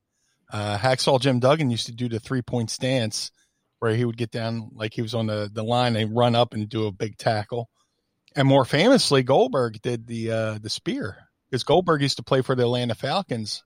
Uh, 0.51 0.77
Hacksaw 0.77 1.19
Jim 1.19 1.39
Duggan 1.39 1.69
used 1.69 1.85
to 1.87 1.91
do 1.91 2.09
the 2.09 2.19
three 2.19 2.41
point 2.41 2.71
stance 2.71 3.31
where 3.79 3.95
he 3.95 4.05
would 4.05 4.17
get 4.17 4.31
down 4.31 4.71
like 4.73 4.93
he 4.93 5.01
was 5.01 5.13
on 5.13 5.27
the, 5.27 5.49
the 5.51 5.63
line 5.63 5.95
and 5.95 6.15
run 6.15 6.35
up 6.35 6.53
and 6.53 6.67
do 6.67 6.87
a 6.87 6.91
big 6.91 7.17
tackle. 7.17 7.69
And 8.35 8.47
more 8.47 8.65
famously, 8.65 9.23
Goldberg 9.23 9.81
did 9.81 10.07
the 10.07 10.31
uh, 10.31 10.59
the 10.61 10.69
spear 10.69 11.17
because 11.49 11.63
Goldberg 11.63 12.01
used 12.01 12.17
to 12.17 12.23
play 12.23 12.41
for 12.41 12.55
the 12.55 12.63
Atlanta 12.63 12.95
Falcons 12.95 13.63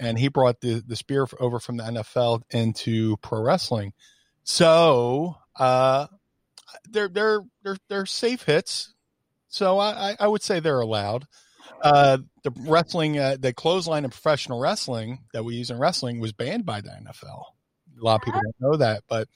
and 0.00 0.18
he 0.18 0.28
brought 0.28 0.60
the 0.60 0.82
the 0.86 0.96
spear 0.96 1.26
over 1.38 1.60
from 1.60 1.76
the 1.76 1.84
NFL 1.84 2.42
into 2.50 3.16
pro 3.18 3.42
wrestling. 3.42 3.92
So 4.42 5.36
uh, 5.56 6.06
they're 6.88 7.08
they're 7.08 7.42
they're 7.62 7.76
they're 7.88 8.06
safe 8.06 8.42
hits. 8.42 8.94
So 9.48 9.78
I 9.78 10.16
I 10.18 10.26
would 10.26 10.42
say 10.42 10.58
they're 10.58 10.80
allowed. 10.80 11.26
Uh, 11.82 12.18
the 12.42 12.52
wrestling, 12.66 13.18
uh, 13.18 13.36
the 13.38 13.52
clothesline 13.52 14.04
in 14.04 14.10
professional 14.10 14.60
wrestling 14.60 15.20
that 15.32 15.44
we 15.44 15.54
use 15.54 15.70
in 15.70 15.78
wrestling 15.78 16.20
was 16.20 16.32
banned 16.32 16.66
by 16.66 16.80
the 16.80 16.90
NFL. 16.90 17.44
A 18.00 18.04
lot 18.04 18.16
of 18.16 18.22
people 18.22 18.40
don't 18.40 18.70
know 18.70 18.76
that, 18.78 19.02
but 19.08 19.28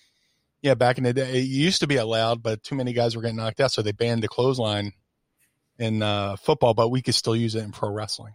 yeah, 0.65 0.73
back 0.73 0.97
in 0.97 1.05
the 1.05 1.13
day, 1.13 1.41
it 1.41 1.45
used 1.45 1.81
to 1.81 1.87
be 1.87 1.97
allowed, 1.97 2.43
but 2.43 2.63
too 2.63 2.75
many 2.75 2.95
guys 2.95 3.15
were 3.15 3.21
getting 3.21 3.37
knocked 3.37 3.61
out, 3.61 3.71
so 3.71 3.83
they 3.83 3.93
banned 3.93 4.23
the 4.23 4.29
clothesline 4.29 4.93
in 5.79 6.03
uh, 6.03 6.37
football. 6.37 6.73
But 6.73 6.89
we 6.89 7.03
could 7.03 7.15
still 7.15 7.37
use 7.37 7.55
it 7.55 7.65
in 7.65 7.71
pro 7.71 7.91
wrestling. 7.91 8.33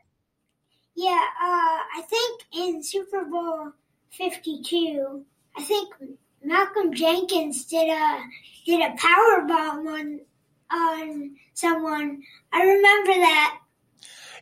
Yeah, 0.96 1.10
uh, 1.42 1.80
I 1.98 2.04
think 2.08 2.42
in 2.54 2.84
Super 2.84 3.26
Bowl 3.26 3.72
Fifty 4.12 4.62
Two, 4.62 5.26
I 5.58 5.64
think 5.64 5.92
Malcolm 6.44 6.94
Jenkins 6.94 7.66
did 7.66 7.90
a 7.90 8.22
did 8.64 8.82
a 8.82 8.96
power 8.96 9.48
bomb 9.48 9.88
on 9.88 10.20
on 10.72 11.36
someone. 11.56 12.22
I 12.54 12.62
remember 12.62 13.14
that. 13.22 13.60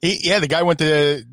He, 0.02 0.20
yeah, 0.24 0.40
the 0.40 0.48
guy 0.48 0.64
went 0.64 0.80
to 0.80 1.24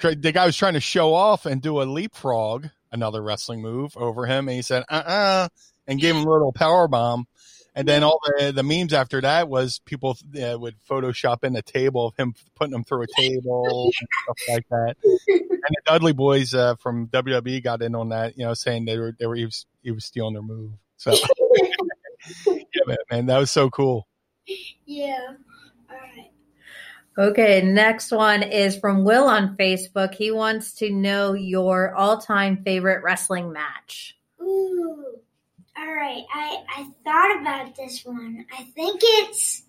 the 0.00 0.32
guy 0.32 0.46
was 0.46 0.56
trying 0.56 0.74
to 0.74 0.80
show 0.80 1.14
off 1.14 1.46
and 1.46 1.60
do 1.60 1.82
a 1.82 1.84
leapfrog, 1.84 2.66
another 2.92 3.22
wrestling 3.22 3.62
move 3.62 3.96
over 3.96 4.26
him, 4.26 4.48
and 4.48 4.54
he 4.54 4.62
said, 4.62 4.84
"Uh, 4.88 5.02
uh-uh, 5.04 5.12
uh 5.12 5.48
and 5.88 6.00
gave 6.00 6.14
him 6.14 6.24
a 6.24 6.30
little 6.30 6.52
power 6.52 6.86
bomb. 6.86 7.26
And 7.74 7.86
then 7.86 8.02
all 8.02 8.20
the, 8.38 8.52
the 8.52 8.62
memes 8.62 8.92
after 8.92 9.20
that 9.20 9.48
was 9.48 9.78
people 9.84 10.16
uh, 10.40 10.58
would 10.58 10.74
Photoshop 10.88 11.44
in 11.44 11.54
a 11.56 11.62
table 11.62 12.08
of 12.08 12.16
him 12.16 12.34
putting 12.56 12.72
them 12.72 12.84
through 12.84 13.02
a 13.02 13.06
table 13.16 13.84
and 14.00 14.08
stuff 14.24 14.48
like 14.48 14.68
that. 14.68 14.96
And 15.04 15.60
the 15.70 15.82
Dudley 15.86 16.12
Boyz 16.12 16.54
uh, 16.54 16.74
from 16.76 17.06
WWE 17.08 17.62
got 17.62 17.82
in 17.82 17.94
on 17.94 18.08
that, 18.08 18.36
you 18.36 18.44
know, 18.44 18.54
saying 18.54 18.84
they 18.84 18.98
were 18.98 19.14
they 19.18 19.26
were 19.26 19.36
he 19.36 19.44
was, 19.44 19.66
he 19.82 19.92
was 19.92 20.04
stealing 20.04 20.34
their 20.34 20.42
move. 20.42 20.72
So 20.96 21.12
yeah, 22.46 22.62
man, 22.86 22.96
man, 23.10 23.26
that 23.26 23.38
was 23.38 23.50
so 23.50 23.70
cool. 23.70 24.08
Yeah. 24.84 25.34
All 27.18 27.24
right. 27.24 27.30
Okay, 27.30 27.62
next 27.62 28.12
one 28.12 28.42
is 28.42 28.76
from 28.76 29.04
Will 29.04 29.26
on 29.26 29.56
Facebook. 29.56 30.14
He 30.14 30.30
wants 30.30 30.72
to 30.74 30.90
know 30.90 31.32
your 31.32 31.94
all-time 31.94 32.62
favorite 32.64 33.02
wrestling 33.02 33.52
match. 33.52 34.16
Ooh. 34.40 35.04
All 35.76 35.94
right, 35.94 36.24
I 36.34 36.56
I 36.68 36.86
thought 37.04 37.40
about 37.40 37.76
this 37.76 38.04
one. 38.04 38.44
I 38.52 38.64
think 38.64 39.00
it's 39.02 39.62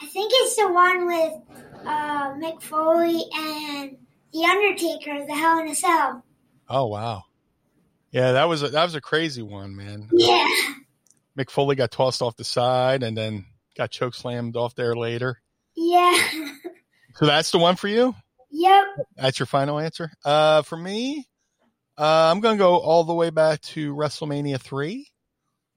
I 0.00 0.06
think 0.06 0.30
it's 0.34 0.56
the 0.56 0.70
one 0.70 1.06
with 1.06 1.32
uh, 1.86 2.34
Mick 2.34 2.60
Foley 2.62 3.24
and 3.34 3.96
the 4.32 4.44
Undertaker, 4.44 5.24
the 5.26 5.34
Hell 5.34 5.60
in 5.60 5.68
a 5.68 5.74
Cell. 5.74 6.22
Oh 6.68 6.86
wow, 6.86 7.24
yeah, 8.12 8.32
that 8.32 8.44
was 8.44 8.62
a, 8.62 8.68
that 8.68 8.84
was 8.84 8.94
a 8.94 9.00
crazy 9.00 9.40
one, 9.40 9.74
man. 9.74 10.08
Yeah, 10.12 10.46
Mick 11.38 11.50
Foley 11.50 11.76
got 11.76 11.90
tossed 11.90 12.20
off 12.20 12.36
the 12.36 12.44
side 12.44 13.02
and 13.02 13.16
then 13.16 13.46
got 13.74 13.90
choke 13.90 14.14
slammed 14.14 14.54
off 14.54 14.74
there 14.74 14.94
later. 14.94 15.40
Yeah. 15.74 16.28
so 17.18 17.26
that's 17.26 17.50
the 17.50 17.58
one 17.58 17.76
for 17.76 17.88
you. 17.88 18.14
Yep. 18.50 18.84
That's 19.16 19.38
your 19.38 19.46
final 19.46 19.78
answer. 19.78 20.10
Uh, 20.24 20.62
for 20.62 20.76
me, 20.76 21.26
uh, 21.96 22.30
I'm 22.32 22.40
gonna 22.40 22.56
go 22.56 22.78
all 22.78 23.04
the 23.04 23.14
way 23.14 23.30
back 23.30 23.60
to 23.62 23.94
WrestleMania 23.94 24.60
three. 24.60 25.08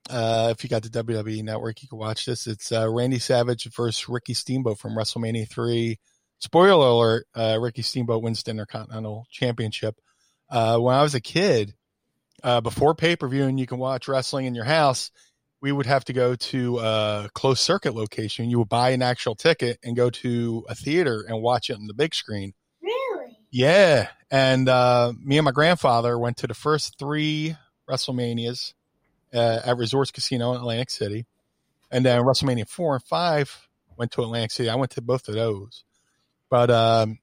Uh, 0.10 0.50
if 0.52 0.64
you 0.64 0.70
got 0.70 0.84
the 0.84 1.04
WWE 1.04 1.44
Network, 1.44 1.82
you 1.82 1.88
can 1.88 1.98
watch 1.98 2.26
this. 2.26 2.48
It's 2.48 2.72
uh, 2.72 2.90
Randy 2.90 3.20
Savage 3.20 3.68
versus 3.76 4.08
Ricky 4.08 4.34
Steamboat 4.34 4.78
from 4.78 4.96
WrestleMania 4.96 5.50
three. 5.50 6.00
Spoiler 6.40 6.88
alert: 6.88 7.28
uh, 7.36 7.58
Ricky 7.60 7.82
Steamboat 7.82 8.22
wins 8.22 8.44
the 8.44 8.52
Intercontinental 8.52 9.26
Championship. 9.32 9.96
Uh, 10.50 10.78
when 10.78 10.96
I 10.96 11.02
was 11.02 11.16
a 11.16 11.22
kid, 11.22 11.74
uh, 12.44 12.62
before 12.62 12.94
pay 12.94 13.16
per 13.16 13.28
view, 13.28 13.46
and 13.46 13.60
you 13.60 13.68
can 13.68 13.80
watch 13.80 14.08
wrestling 14.08 14.46
in 14.46 14.56
your 14.56 14.66
house, 14.66 15.12
we 15.62 15.72
would 15.72 15.86
have 15.86 16.04
to 16.06 16.14
go 16.14 16.36
to 16.36 16.80
a 16.80 17.30
closed 17.34 17.62
circuit 17.62 17.94
location. 17.94 18.50
You 18.50 18.60
would 18.60 18.70
buy 18.70 18.90
an 18.90 19.04
actual 19.04 19.36
ticket 19.36 19.78
and 19.84 19.96
go 19.96 20.10
to 20.10 20.66
a 20.68 20.76
theater 20.76 21.24
and 21.28 21.42
watch 21.42 21.70
it 21.70 21.76
on 21.76 21.86
the 21.86 21.94
big 21.94 22.16
screen. 22.16 22.54
Really? 22.82 23.38
Yeah. 23.52 24.08
And 24.32 24.68
uh, 24.68 25.14
me 25.24 25.38
and 25.38 25.46
my 25.46 25.52
grandfather 25.52 26.18
went 26.18 26.38
to 26.38 26.48
the 26.48 26.56
first 26.56 26.98
three 26.98 27.56
WrestleManias 27.88 28.74
uh, 29.34 29.60
at 29.64 29.78
Resorts 29.78 30.12
Casino 30.12 30.52
in 30.52 30.58
Atlantic 30.58 30.90
City. 30.90 31.26
And 31.92 32.06
then 32.06 32.22
WrestleMania 32.22 32.68
4 32.68 32.96
and 32.96 33.04
5 33.04 33.68
went 33.98 34.12
to 34.14 34.24
Atlantic 34.24 34.52
City. 34.52 34.70
I 34.70 34.76
went 34.76 34.92
to 34.92 35.02
both 35.02 35.28
of 35.28 35.36
those. 35.36 35.84
But 36.50 36.72
um, 36.72 37.20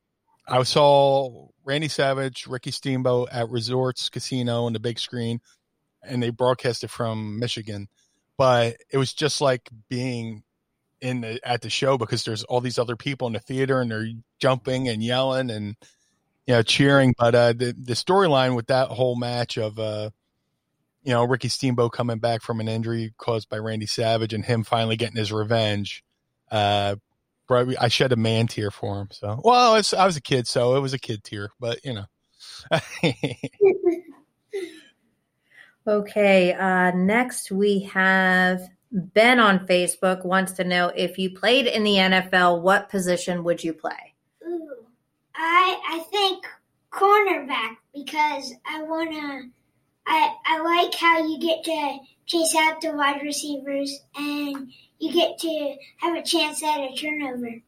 I 0.46 0.62
saw 0.62 1.48
Randy 1.64 1.88
Savage, 1.88 2.46
Ricky 2.46 2.70
Steamboat 2.70 3.31
at 3.33 3.51
Resorts 3.51 4.09
Casino 4.09 4.64
on 4.64 4.74
the 4.74 4.81
big 4.81 4.98
screen, 4.98 5.40
and 6.03 6.22
they 6.22 6.31
broadcast 6.31 6.85
it 6.85 6.90
from 6.90 7.38
Michigan. 7.38 7.88
But 8.38 8.77
it 8.90 8.96
was 8.96 9.12
just 9.12 9.40
like 9.40 9.68
being 9.90 10.44
in 11.01 11.20
the, 11.20 11.40
at 11.46 11.61
the 11.61 11.70
show 11.70 11.98
because 11.98 12.24
there's 12.24 12.44
all 12.44 12.61
these 12.61 12.79
other 12.79 12.96
people 12.96 13.27
in 13.27 13.35
the 13.35 13.40
theater 13.40 13.81
and 13.81 13.90
they're 13.90 14.09
jumping 14.40 14.88
and 14.88 15.03
yelling 15.03 15.51
and 15.51 15.77
you 16.46 16.55
know 16.55 16.62
cheering. 16.62 17.14
But 17.18 17.35
uh, 17.35 17.53
the 17.53 17.74
the 17.77 17.94
storyline 17.94 18.57
with 18.57 18.68
that 18.68 18.88
whole 18.88 19.16
match 19.16 19.59
of 19.59 19.79
uh, 19.79 20.11
you 21.03 21.12
know, 21.14 21.24
Ricky 21.24 21.48
Steamboat 21.48 21.92
coming 21.92 22.18
back 22.18 22.42
from 22.42 22.61
an 22.61 22.68
injury 22.68 23.14
caused 23.16 23.48
by 23.48 23.59
Randy 23.59 23.87
Savage 23.87 24.35
and 24.35 24.44
him 24.44 24.62
finally 24.62 24.96
getting 24.96 25.16
his 25.16 25.33
revenge. 25.33 26.05
Uh, 26.51 26.96
I 27.51 27.88
shed 27.88 28.12
a 28.12 28.16
man 28.16 28.46
tear 28.46 28.70
for 28.70 29.01
him. 29.01 29.09
So, 29.11 29.40
well, 29.42 29.72
I 29.72 30.07
was 30.07 30.16
a 30.16 30.20
kid, 30.20 30.46
so 30.46 30.77
it 30.77 30.81
was 30.81 30.92
a 30.92 30.98
kid 30.98 31.24
tear, 31.24 31.51
but 31.59 31.83
you 31.85 31.94
know. 31.94 32.05
okay. 35.88 36.53
Uh, 36.53 36.92
next 36.92 37.51
we 37.51 37.81
have 37.92 38.61
Ben 38.90 39.38
on 39.40 39.66
Facebook 39.66 40.24
wants 40.24 40.53
to 40.53 40.64
know 40.64 40.88
if 40.94 41.18
you 41.18 41.31
played 41.31 41.66
in 41.66 41.85
the 41.85 41.94
NFL, 41.94 42.62
what 42.62 42.88
position 42.88 43.44
would 43.44 43.62
you 43.62 43.72
play? 43.72 44.14
Ooh, 44.46 44.87
I 45.35 45.79
I 45.88 45.98
think 46.11 46.46
cornerback 46.90 47.77
because 47.92 48.55
I 48.66 48.83
want 48.83 49.11
to 49.12 49.51
I, 50.07 50.35
I 50.46 50.59
like 50.62 50.94
how 50.94 51.27
you 51.27 51.38
get 51.38 51.64
to 51.64 51.98
chase 52.27 52.55
out 52.57 52.81
the 52.81 52.92
wide 52.92 53.22
receivers 53.22 54.01
and 54.16 54.72
you 54.98 55.12
get 55.12 55.38
to 55.40 55.77
have 55.98 56.16
a 56.16 56.22
chance 56.22 56.62
at 56.64 56.81
a 56.81 56.94
turnover. 56.96 57.62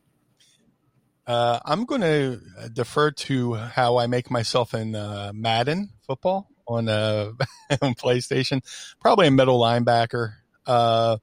Uh, 1.26 1.60
I'm 1.64 1.84
going 1.84 2.00
to 2.00 2.40
defer 2.72 3.10
to 3.10 3.54
how 3.54 3.98
I 3.98 4.06
make 4.06 4.30
myself 4.30 4.72
in 4.72 4.94
uh, 4.94 5.32
Madden 5.34 5.90
football 6.06 6.49
on 6.70 6.88
uh 6.88 7.32
on 7.82 7.94
PlayStation. 7.94 8.62
Probably 9.00 9.26
a 9.26 9.30
middle 9.30 9.60
linebacker. 9.60 10.34
Uh, 10.66 11.18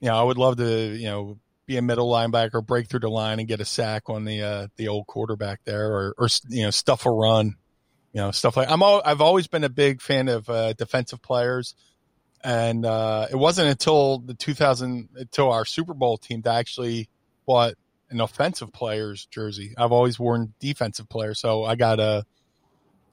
you 0.00 0.08
know, 0.08 0.16
I 0.16 0.22
would 0.22 0.38
love 0.38 0.56
to 0.58 0.96
you 0.96 1.06
know 1.06 1.38
be 1.66 1.76
a 1.76 1.82
middle 1.82 2.10
linebacker, 2.10 2.64
break 2.64 2.88
through 2.88 3.00
the 3.00 3.10
line, 3.10 3.40
and 3.40 3.48
get 3.48 3.60
a 3.60 3.64
sack 3.64 4.08
on 4.08 4.24
the 4.24 4.42
uh, 4.42 4.66
the 4.76 4.88
old 4.88 5.06
quarterback 5.06 5.60
there, 5.64 5.92
or 5.92 6.14
or 6.16 6.28
you 6.48 6.62
know 6.62 6.70
stuff 6.70 7.06
a 7.06 7.10
run, 7.10 7.56
you 8.12 8.20
know 8.20 8.30
stuff 8.30 8.56
like 8.56 8.70
I'm. 8.70 8.82
All, 8.82 9.02
I've 9.04 9.20
always 9.20 9.48
been 9.48 9.64
a 9.64 9.68
big 9.68 10.00
fan 10.00 10.28
of 10.28 10.48
uh, 10.48 10.72
defensive 10.74 11.20
players, 11.20 11.74
and 12.42 12.86
uh, 12.86 13.26
it 13.30 13.36
wasn't 13.36 13.68
until 13.68 14.20
the 14.20 14.34
2000 14.34 15.08
until 15.16 15.52
our 15.52 15.64
Super 15.64 15.94
Bowl 15.94 16.16
team 16.16 16.40
that 16.42 16.54
actually 16.54 17.08
bought 17.46 17.74
an 18.10 18.20
offensive 18.20 18.72
player's 18.72 19.26
jersey. 19.26 19.74
I've 19.76 19.92
always 19.92 20.18
worn 20.18 20.54
defensive 20.60 21.08
players, 21.08 21.40
so 21.40 21.64
I 21.64 21.74
got 21.74 22.00
a. 22.00 22.24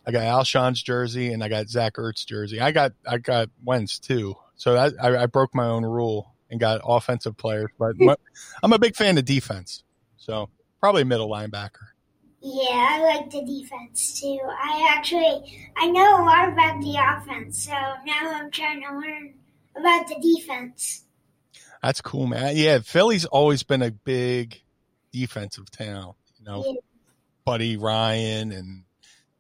I 0.08 0.12
got 0.12 0.24
Alshon's 0.24 0.82
jersey 0.82 1.34
and 1.34 1.44
I 1.44 1.50
got 1.50 1.68
Zach 1.68 1.96
Ertz 1.96 2.26
jersey. 2.26 2.62
I 2.62 2.72
got 2.72 2.94
I 3.08 3.18
got 3.18 3.50
Wentz 3.64 4.00
too. 4.00 4.36
So 4.56 4.74
that, 4.74 4.94
I, 5.02 5.24
I 5.24 5.26
broke 5.26 5.54
my 5.56 5.66
own 5.66 5.84
rule 5.84 6.34
and 6.50 6.60
got 6.60 6.82
offensive 6.84 7.38
players, 7.38 7.72
but 7.78 7.96
I'm 8.64 8.74
a 8.74 8.80
big 8.80 8.96
fan 8.96 9.18
of 9.18 9.26
defense. 9.26 9.84
So 10.18 10.50
probably 10.80 11.04
middle 11.04 11.30
linebacker. 11.30 11.88
Yeah, 12.42 12.88
I 12.92 13.02
like 13.02 13.32
the 13.32 13.44
defense 13.44 14.22
too. 14.22 14.40
I 14.44 14.88
actually 14.96 15.72
I 15.76 15.88
know 15.88 16.22
a 16.22 16.24
lot 16.24 16.50
about 16.50 16.80
the 16.82 16.96
offense, 17.00 17.66
so 17.66 17.72
now 17.72 18.32
I'm 18.34 18.52
trying 18.52 18.82
to 18.82 18.90
learn 18.90 19.34
about 19.76 20.08
the 20.08 20.20
defense. 20.22 21.06
That's 21.82 22.02
cool, 22.02 22.28
man. 22.28 22.56
Yeah, 22.56 22.80
Philly's 22.80 23.26
always 23.26 23.64
been 23.64 23.82
a 23.82 23.92
big 23.92 24.62
defensive 25.12 25.72
town. 25.72 26.14
You 26.38 26.46
know, 26.46 26.64
yeah. 26.66 26.74
Buddy 27.46 27.78
Ryan 27.78 28.52
and 28.52 28.84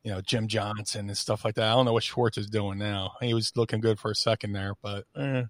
you 0.06 0.12
know 0.12 0.22
Jim 0.22 0.48
Johnson 0.48 1.08
and 1.08 1.18
stuff 1.18 1.44
like 1.44 1.56
that. 1.56 1.66
I 1.66 1.74
don't 1.74 1.86
know 1.86 1.94
what 1.94 2.04
Schwartz 2.04 2.38
is 2.38 2.48
doing 2.48 2.78
now. 2.78 3.14
He 3.22 3.34
was 3.34 3.52
looking 3.56 3.82
good 3.82 4.00
for 4.00 4.12
a 4.12 4.16
second 4.16 4.54
there, 4.54 4.76
but 4.84 5.06
eh, 5.18 5.44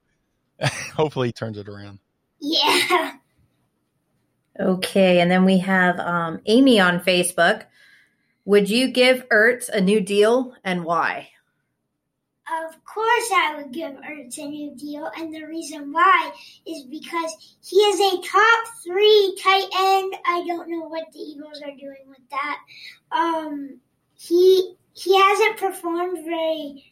hopefully 0.95 1.27
he 1.27 1.33
turns 1.33 1.57
it 1.57 1.67
around. 1.69 1.99
Yeah. 2.39 3.13
Okay, 4.57 5.19
and 5.19 5.29
then 5.29 5.43
we 5.43 5.57
have 5.57 5.99
um, 5.99 6.39
Amy 6.45 6.79
on 6.79 7.01
Facebook. 7.01 7.63
Would 8.45 8.69
you 8.69 8.87
give 8.87 9.27
Ertz 9.27 9.67
a 9.67 9.81
new 9.81 9.99
deal 9.99 10.53
and 10.63 10.85
why? 10.85 11.27
Of 12.47 12.85
course, 12.85 13.31
I 13.33 13.55
would 13.57 13.73
give 13.73 13.91
Ertz 13.95 14.37
a 14.37 14.47
new 14.47 14.73
deal, 14.73 15.11
and 15.17 15.35
the 15.35 15.43
reason 15.43 15.91
why 15.91 16.31
is 16.65 16.85
because 16.85 17.57
he 17.67 17.75
is 17.75 17.99
a 17.99 18.21
top 18.25 18.65
three 18.81 19.37
tight 19.43 19.67
end. 19.77 20.15
I 20.25 20.45
don't 20.47 20.69
know 20.69 20.87
what 20.87 21.11
the 21.11 21.19
Eagles 21.19 21.61
are 21.61 21.75
doing 21.75 22.07
with 22.07 22.29
that. 22.31 22.59
Um, 23.11 23.81
he 24.17 24.75
he 24.93 25.19
hasn't 25.19 25.57
performed 25.57 26.25
very 26.25 26.83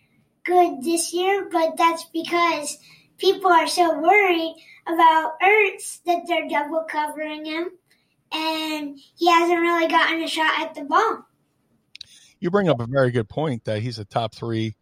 good 0.43 0.83
this 0.83 1.13
year, 1.13 1.47
but 1.51 1.77
that's 1.77 2.05
because 2.05 2.77
people 3.17 3.51
are 3.51 3.67
so 3.67 3.99
worried 3.99 4.55
about 4.85 5.39
Ertz 5.41 6.03
that 6.05 6.23
they're 6.27 6.49
double 6.49 6.83
covering 6.89 7.45
him, 7.45 7.69
and 8.31 8.99
he 9.15 9.29
hasn't 9.29 9.59
really 9.59 9.87
gotten 9.87 10.21
a 10.21 10.27
shot 10.27 10.59
at 10.59 10.75
the 10.75 10.83
ball. 10.83 11.25
You 12.39 12.51
bring 12.51 12.67
up 12.67 12.81
a 12.81 12.87
very 12.87 13.11
good 13.11 13.29
point 13.29 13.63
that 13.65 13.81
he's 13.81 13.99
a 13.99 14.05
top 14.05 14.35
three 14.35 14.75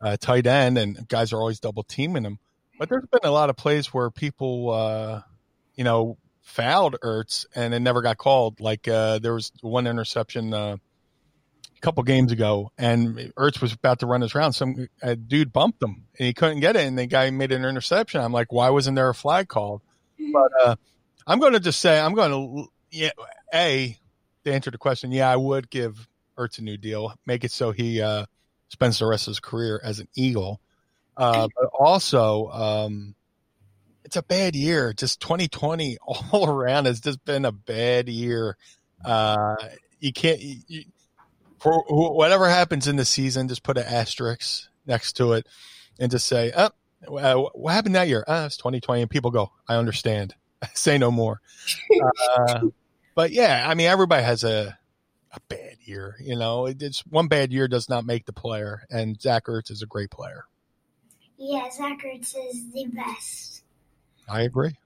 uh, 0.00 0.16
tight 0.20 0.46
end, 0.46 0.78
and 0.78 1.08
guys 1.08 1.32
are 1.32 1.38
always 1.38 1.58
double 1.58 1.82
teaming 1.82 2.24
him. 2.24 2.38
But 2.78 2.88
there's 2.88 3.06
been 3.06 3.20
a 3.24 3.30
lot 3.30 3.50
of 3.50 3.56
plays 3.56 3.92
where 3.92 4.10
people, 4.10 4.70
uh, 4.70 5.22
you 5.74 5.84
know, 5.84 6.16
fouled 6.42 6.96
Ertz 7.02 7.46
and 7.54 7.72
it 7.72 7.80
never 7.80 8.02
got 8.02 8.18
called. 8.18 8.60
Like 8.60 8.88
uh, 8.88 9.18
there 9.20 9.34
was 9.34 9.52
one 9.60 9.86
interception 9.86 10.52
uh, 10.52 10.76
couple 11.82 12.02
games 12.04 12.32
ago, 12.32 12.70
and 12.78 13.32
Ertz 13.36 13.60
was 13.60 13.72
about 13.72 13.98
to 13.98 14.06
run 14.06 14.22
his 14.22 14.34
round. 14.34 14.54
Some 14.54 14.88
dude 15.26 15.52
bumped 15.52 15.82
him, 15.82 16.04
and 16.18 16.26
he 16.26 16.32
couldn't 16.32 16.60
get 16.60 16.76
it, 16.76 16.86
and 16.86 16.98
the 16.98 17.06
guy 17.06 17.28
made 17.30 17.52
an 17.52 17.64
interception. 17.64 18.20
I'm 18.20 18.32
like, 18.32 18.52
why 18.52 18.70
wasn't 18.70 18.96
there 18.96 19.08
a 19.08 19.14
flag 19.14 19.48
called? 19.48 19.82
But 20.32 20.52
uh, 20.62 20.76
I'm 21.26 21.40
going 21.40 21.52
to 21.52 21.60
just 21.60 21.80
say, 21.80 22.00
I'm 22.00 22.14
going 22.14 22.30
to, 22.30 22.70
yeah, 22.90 23.10
a 23.52 23.98
to 24.44 24.52
answer 24.52 24.70
the 24.70 24.78
question, 24.78 25.12
yeah, 25.12 25.30
I 25.30 25.36
would 25.36 25.68
give 25.70 26.08
Ertz 26.38 26.58
a 26.58 26.62
new 26.62 26.76
deal, 26.76 27.12
make 27.26 27.44
it 27.44 27.52
so 27.52 27.72
he 27.72 28.00
uh, 28.00 28.26
spends 28.68 28.98
the 28.98 29.06
rest 29.06 29.26
of 29.26 29.32
his 29.32 29.40
career 29.40 29.80
as 29.82 30.00
an 30.00 30.08
Eagle. 30.14 30.60
Uh, 31.16 31.48
but 31.54 31.68
also, 31.78 32.48
um, 32.48 33.14
it's 34.04 34.16
a 34.16 34.22
bad 34.22 34.56
year. 34.56 34.92
Just 34.92 35.20
2020 35.20 35.98
all 36.32 36.48
around 36.48 36.86
has 36.86 37.00
just 37.00 37.24
been 37.24 37.44
a 37.44 37.52
bad 37.52 38.08
year. 38.08 38.56
Uh, 39.04 39.56
you 40.00 40.12
can't, 40.12 40.40
you, 40.40 40.84
for 41.62 41.84
whatever 41.88 42.48
happens 42.48 42.88
in 42.88 42.96
the 42.96 43.04
season, 43.04 43.46
just 43.46 43.62
put 43.62 43.78
an 43.78 43.84
asterisk 43.86 44.64
next 44.84 45.12
to 45.14 45.34
it 45.34 45.46
and 46.00 46.10
just 46.10 46.26
say, 46.26 46.52
oh, 46.56 46.70
uh, 47.16 47.48
what 47.54 47.72
happened 47.72 47.94
that 47.94 48.08
year? 48.08 48.24
Ah, 48.26 48.46
it's 48.46 48.56
2020. 48.56 49.02
And 49.02 49.10
people 49.10 49.30
go, 49.30 49.52
I 49.68 49.76
understand. 49.76 50.34
say 50.74 50.98
no 50.98 51.10
more. 51.10 51.40
Uh, 52.28 52.68
but 53.14 53.30
yeah, 53.30 53.64
I 53.66 53.74
mean, 53.74 53.86
everybody 53.86 54.24
has 54.24 54.42
a, 54.42 54.76
a 55.32 55.40
bad 55.48 55.76
year. 55.84 56.16
You 56.20 56.36
know, 56.36 56.66
it's 56.66 57.06
one 57.06 57.28
bad 57.28 57.52
year 57.52 57.68
does 57.68 57.88
not 57.88 58.04
make 58.04 58.26
the 58.26 58.32
player, 58.32 58.82
and 58.90 59.20
Zach 59.20 59.46
Ertz 59.46 59.70
is 59.70 59.82
a 59.82 59.86
great 59.86 60.10
player. 60.10 60.44
Yeah, 61.38 61.68
Zach 61.70 61.98
Ertz 62.04 62.34
is 62.50 62.70
the 62.72 62.86
best. 62.92 63.62
I 64.28 64.42
agree. 64.42 64.76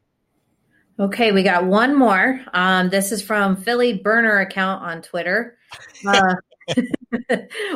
Okay, 0.99 1.33
we 1.33 1.43
got 1.43 1.65
one 1.65 1.95
more. 1.95 2.41
Um, 2.55 2.89
this 2.89 3.13
is 3.13 3.23
from 3.23 3.57
Philly 3.57 3.95
Burner 3.95 4.39
account 4.39 4.83
on 4.83 5.03
Twitter. 5.03 5.59
Uh, 6.07 6.35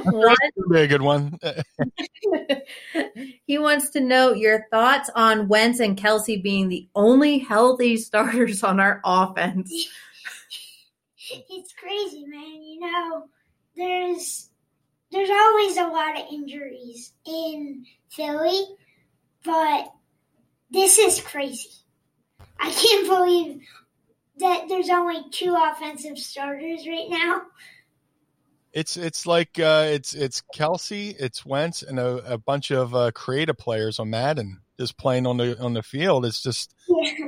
one, 0.05 0.37
be 0.71 0.81
a 0.81 0.87
good 0.87 1.03
one. 1.03 1.39
he 3.47 3.59
wants 3.59 3.91
to 3.91 4.01
know 4.01 4.33
your 4.33 4.67
thoughts 4.71 5.11
on 5.15 5.49
Wentz 5.49 5.81
and 5.81 5.97
Kelce 5.97 6.43
being 6.43 6.69
the 6.69 6.89
only 6.95 7.39
healthy 7.39 7.97
starters 7.97 8.63
on 8.63 8.81
our 8.81 9.01
offense 9.05 9.73
it's 11.31 11.73
crazy, 11.73 12.25
man. 12.27 12.63
You 12.63 12.81
know, 12.81 13.29
there's 13.77 14.51
there's 15.11 15.31
always 15.31 15.77
a 15.77 15.87
lot 15.87 16.19
of 16.19 16.27
injuries 16.33 17.13
in 17.27 17.85
Philly, 18.11 18.65
but 19.45 19.93
this 20.71 20.99
is 20.99 21.21
crazy. 21.21 21.71
I 22.59 22.71
can't 22.71 23.09
believe 23.09 23.63
that 24.39 24.67
there's 24.69 24.91
only 24.91 25.29
two 25.31 25.57
offensive 25.57 26.19
starters 26.19 26.87
right 26.87 27.09
now. 27.09 27.43
It's 28.73 28.97
it's 28.97 29.27
like 29.27 29.59
uh, 29.59 29.87
it's 29.89 30.15
it's 30.15 30.43
Kelce, 30.55 31.15
it's 31.19 31.45
Wentz, 31.45 31.83
and 31.83 31.99
a, 31.99 32.35
a 32.35 32.39
bunch 32.39 32.71
of 32.71 32.95
uh, 32.95 33.11
creative 33.13 33.59
players 33.59 33.99
on 33.99 34.11
Madden 34.11 34.61
just 34.79 34.97
playing 34.97 35.27
on 35.27 35.37
the 35.37 35.61
on 35.61 35.75
the 35.75 35.83
field. 35.83 36.25
It's 36.25 36.43
just 36.43 36.75
yeah. 36.89 37.27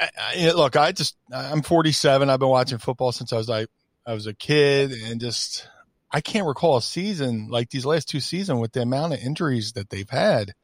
I, 0.00 0.08
I, 0.18 0.50
look, 0.52 0.76
I 0.76 0.92
just 0.92 1.16
I'm 1.32 1.62
47. 1.62 2.28
I've 2.28 2.38
been 2.38 2.48
watching 2.48 2.78
football 2.78 3.12
since 3.12 3.32
I 3.32 3.36
was 3.36 3.48
like 3.48 3.68
I 4.06 4.14
was 4.14 4.26
a 4.26 4.34
kid, 4.34 4.92
and 4.92 5.20
just 5.20 5.68
I 6.10 6.20
can't 6.20 6.46
recall 6.46 6.76
a 6.76 6.82
season 6.82 7.48
like 7.50 7.70
these 7.70 7.86
last 7.86 8.08
two 8.08 8.20
seasons 8.20 8.60
with 8.60 8.72
the 8.72 8.82
amount 8.82 9.12
of 9.12 9.20
injuries 9.20 9.72
that 9.72 9.90
they've 9.90 10.08
had. 10.08 10.54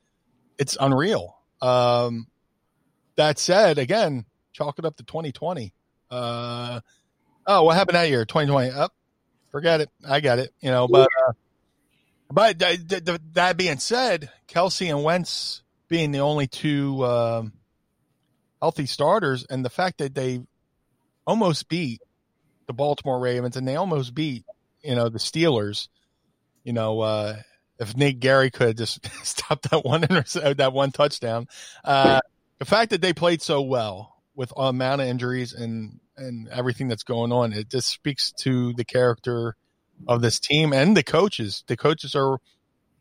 It's 0.58 0.76
unreal. 0.80 1.36
Um, 1.60 2.26
that 3.16 3.38
said, 3.38 3.78
again, 3.78 4.24
chalk 4.52 4.78
it 4.78 4.84
up 4.84 4.96
to 4.96 5.04
2020. 5.04 5.72
Uh, 6.10 6.80
oh, 7.46 7.64
what 7.64 7.76
happened 7.76 7.96
that 7.96 8.08
year? 8.08 8.24
2020. 8.24 8.70
Up, 8.70 8.92
oh, 8.92 9.03
forget 9.54 9.80
it. 9.80 9.90
I 10.04 10.20
got 10.20 10.40
it. 10.40 10.52
You 10.60 10.70
know, 10.70 10.88
but 10.88 11.08
uh, 11.28 11.32
but 12.28 12.58
that 13.34 13.56
being 13.56 13.78
said, 13.78 14.30
Kelce 14.48 14.90
and 14.90 15.04
Wentz 15.04 15.62
being 15.88 16.10
the 16.10 16.20
only 16.20 16.48
two. 16.48 17.04
Um, 17.04 17.52
healthy 18.60 18.86
starters, 18.86 19.44
and 19.50 19.62
the 19.62 19.70
fact 19.70 19.98
that 19.98 20.14
they 20.14 20.40
almost 21.26 21.68
beat 21.68 22.00
the 22.66 22.72
Baltimore 22.72 23.20
Ravens 23.20 23.58
and 23.58 23.68
they 23.68 23.76
almost 23.76 24.14
beat 24.14 24.44
you 24.82 24.94
know 24.94 25.10
the 25.10 25.18
Steelers. 25.18 25.88
You 26.64 26.72
know, 26.72 27.00
uh, 27.00 27.36
if 27.78 27.94
Nate 27.94 28.20
Gerry 28.20 28.50
could 28.50 28.78
just 28.78 29.06
stop 29.24 29.62
that 29.62 29.84
one 29.84 30.02
inter- 30.02 30.54
that 30.54 30.72
one 30.72 30.90
touchdown, 30.90 31.46
uh, 31.84 32.20
the 32.58 32.64
fact 32.64 32.90
that 32.90 33.02
they 33.02 33.12
played 33.12 33.42
so 33.42 33.62
well 33.62 34.16
with 34.34 34.52
amount 34.56 35.00
of 35.00 35.06
injuries 35.06 35.52
and 35.52 36.00
and 36.16 36.48
everything 36.48 36.88
that's 36.88 37.02
going 37.02 37.32
on, 37.32 37.52
it 37.52 37.68
just 37.68 37.88
speaks 37.88 38.32
to 38.40 38.72
the 38.74 38.84
character 38.84 39.56
of 40.08 40.20
this 40.22 40.40
team 40.40 40.72
and 40.72 40.96
the 40.96 41.02
coaches. 41.02 41.64
The 41.66 41.76
coaches 41.76 42.14
are 42.14 42.38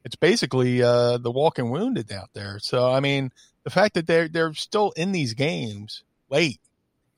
it's 0.04 0.15
basically 0.15 0.84
uh, 0.84 1.17
the 1.17 1.32
walking 1.32 1.69
wounded 1.69 2.12
out 2.12 2.30
there. 2.34 2.60
So 2.60 2.91
I 2.91 2.99
mean, 2.99 3.32
the 3.63 3.69
fact 3.69 3.95
that 3.95 4.08
they're 4.08 4.28
they're 4.28 4.54
still 4.54 4.91
in 4.95 5.12
these 5.12 5.34
games 5.34 6.04
late 6.30 6.60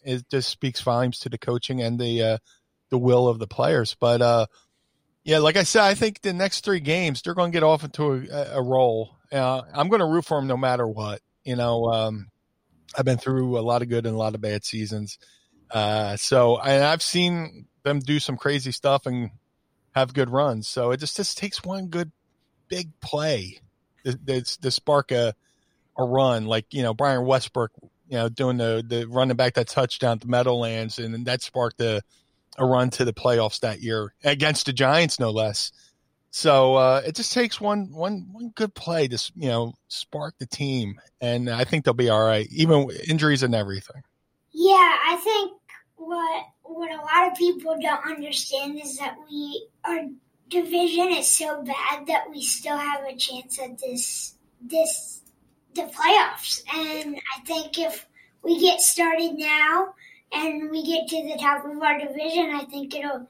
it 0.06 0.30
just 0.30 0.50
speaks 0.50 0.82
volumes 0.82 1.20
to 1.20 1.30
the 1.30 1.38
coaching 1.38 1.82
and 1.82 2.00
the 2.00 2.22
uh, 2.22 2.38
the 2.90 2.98
will 2.98 3.28
of 3.28 3.40
the 3.40 3.48
players. 3.48 3.96
But 4.00 4.22
uh, 4.22 4.46
yeah, 5.24 5.40
like 5.40 5.58
I 5.58 5.64
said, 5.64 5.84
I 5.84 5.96
think 5.96 6.22
the 6.22 6.34
next 6.34 6.64
three 6.64 6.80
games 6.80 7.22
they're 7.22 7.34
going 7.34 7.52
to 7.52 7.56
get 7.56 7.64
off 7.64 7.84
into 7.84 8.28
a, 8.32 8.60
a 8.60 8.62
roll. 8.62 9.18
Uh, 9.32 9.64
I'm 9.74 9.90
going 9.90 10.00
to 10.00 10.06
root 10.06 10.26
for 10.26 10.38
them 10.38 10.48
no 10.48 10.58
matter 10.58 10.88
what. 10.88 11.22
You 11.44 11.56
know, 11.56 11.86
um, 11.86 12.28
I've 12.98 13.06
been 13.06 13.18
through 13.18 13.60
a 13.60 13.62
lot 13.62 13.82
of 13.82 13.90
good 13.90 14.06
and 14.06 14.16
a 14.16 14.18
lot 14.18 14.36
of 14.36 14.42
bad 14.42 14.64
seasons. 14.64 15.18
Uh, 15.72 16.16
so 16.18 16.58
I've 16.58 17.02
seen 17.02 17.68
them 17.84 18.00
do 18.00 18.20
some 18.20 18.38
crazy 18.38 18.72
stuff 18.72 19.06
and 19.06 19.32
have 19.94 20.14
good 20.14 20.30
runs. 20.30 20.68
So 20.68 20.92
it 20.92 21.00
just 21.00 21.18
just 21.18 21.38
takes 21.38 21.64
one 21.64 21.88
good 21.88 22.12
big 22.68 23.00
play 23.00 23.60
to, 24.04 24.42
to 24.42 24.72
spark 24.72 25.12
a 25.12 25.34
a 25.98 26.04
run, 26.04 26.46
like 26.46 26.74
you 26.74 26.84
know 26.84 26.94
Brian 26.94 27.26
Westbrook, 27.26 27.72
you 28.10 28.18
know 28.18 28.30
doing 28.30 28.58
the 28.58 28.84
the 28.86 29.06
running 29.08 29.38
back 29.38 29.54
that 29.56 29.68
touchdown 29.68 30.20
to 30.20 30.28
Meadowlands, 30.28 31.00
and 31.00 31.26
that 31.26 31.42
sparked 31.42 31.80
a 31.82 32.02
a 32.58 32.66
run 32.66 32.90
to 32.90 33.06
the 33.06 33.14
playoffs 33.14 33.62
that 33.62 33.82
year 33.82 34.14
against 34.24 34.66
the 34.66 34.74
Giants, 34.74 35.20
no 35.20 35.30
less. 35.32 35.72
So 36.32 36.76
uh, 36.76 37.02
it 37.06 37.16
just 37.16 37.32
takes 37.32 37.62
one 37.62 37.94
one 37.94 38.28
one 38.32 38.52
good 38.56 38.74
play 38.74 39.08
to 39.08 39.32
you 39.36 39.48
know 39.48 39.74
spark 39.88 40.36
the 40.38 40.46
team, 40.46 41.00
and 41.22 41.50
I 41.50 41.64
think 41.64 41.86
they'll 41.86 41.94
be 41.94 42.10
all 42.10 42.24
right, 42.24 42.48
even 42.52 42.90
injuries 43.08 43.44
and 43.44 43.56
everything. 43.56 44.04
Yeah, 44.58 44.74
I 44.74 45.18
think 45.22 45.52
what 45.98 46.46
what 46.64 46.90
a 46.90 47.02
lot 47.02 47.30
of 47.30 47.38
people 47.38 47.76
don't 47.82 48.06
understand 48.06 48.80
is 48.80 48.98
that 49.00 49.18
we 49.30 49.68
our 49.84 50.06
division 50.50 51.10
is 51.10 51.28
so 51.28 51.62
bad 51.62 52.08
that 52.08 52.30
we 52.32 52.42
still 52.42 52.78
have 52.78 53.04
a 53.04 53.18
chance 53.18 53.60
at 53.60 53.78
this 53.80 54.36
this 54.62 55.22
the 55.74 55.82
playoffs. 55.82 56.64
And 56.74 57.18
I 57.36 57.42
think 57.42 57.78
if 57.78 58.08
we 58.44 58.58
get 58.58 58.80
started 58.80 59.34
now 59.34 59.94
and 60.32 60.72
we 60.72 60.86
get 60.86 61.10
to 61.10 61.24
the 61.24 61.38
top 61.38 61.66
of 61.66 61.82
our 61.82 62.00
division, 62.00 62.52
I 62.56 62.64
think 62.64 62.96
it'll 62.96 63.28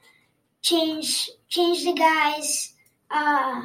change 0.62 1.32
change 1.50 1.86
the 1.86 1.94
guys' 1.94 2.74
uh, 3.10 3.64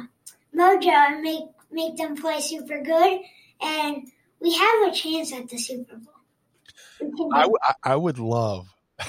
mojo 0.55 0.89
and 0.89 1.21
make 1.21 1.45
make 1.71 1.95
them 1.95 2.15
play 2.15 2.41
super 2.41 2.81
good. 2.81 3.21
And 3.61 4.07
we 4.39 4.55
have 4.55 4.89
a 4.89 4.91
chance 4.91 5.31
at 5.31 5.47
the 5.47 5.59
Super 5.59 5.97
Bowl. 5.97 6.10
I, 7.33 7.41
w- 7.41 7.57
I 7.83 7.95
would 7.95 8.19
love 8.19 8.67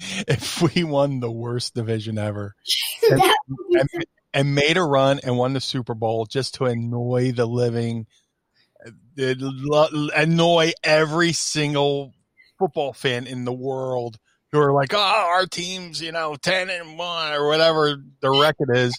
if 0.00 0.62
we 0.62 0.84
won 0.84 1.20
the 1.20 1.30
worst 1.30 1.74
division 1.74 2.18
ever 2.18 2.54
and, 3.10 3.22
and, 3.72 3.88
and, 4.34 4.54
made 4.54 4.76
a 4.76 4.82
run 4.82 5.20
and 5.22 5.36
won 5.36 5.52
the 5.52 5.60
Super 5.60 5.94
Bowl 5.94 6.26
just 6.26 6.54
to 6.54 6.64
annoy 6.64 7.32
the 7.32 7.46
living, 7.46 8.06
uh, 9.20 9.88
annoy 10.16 10.72
every 10.82 11.32
single 11.32 12.12
football 12.58 12.92
fan 12.92 13.26
in 13.26 13.44
the 13.44 13.52
world 13.52 14.18
who 14.52 14.58
are 14.58 14.72
like, 14.72 14.92
oh, 14.94 15.30
our 15.34 15.46
team's, 15.46 16.00
you 16.00 16.12
know, 16.12 16.36
10 16.36 16.70
and 16.70 16.98
1 16.98 17.32
or 17.32 17.48
whatever 17.48 17.96
the 18.20 18.30
record 18.30 18.76
is. 18.76 18.94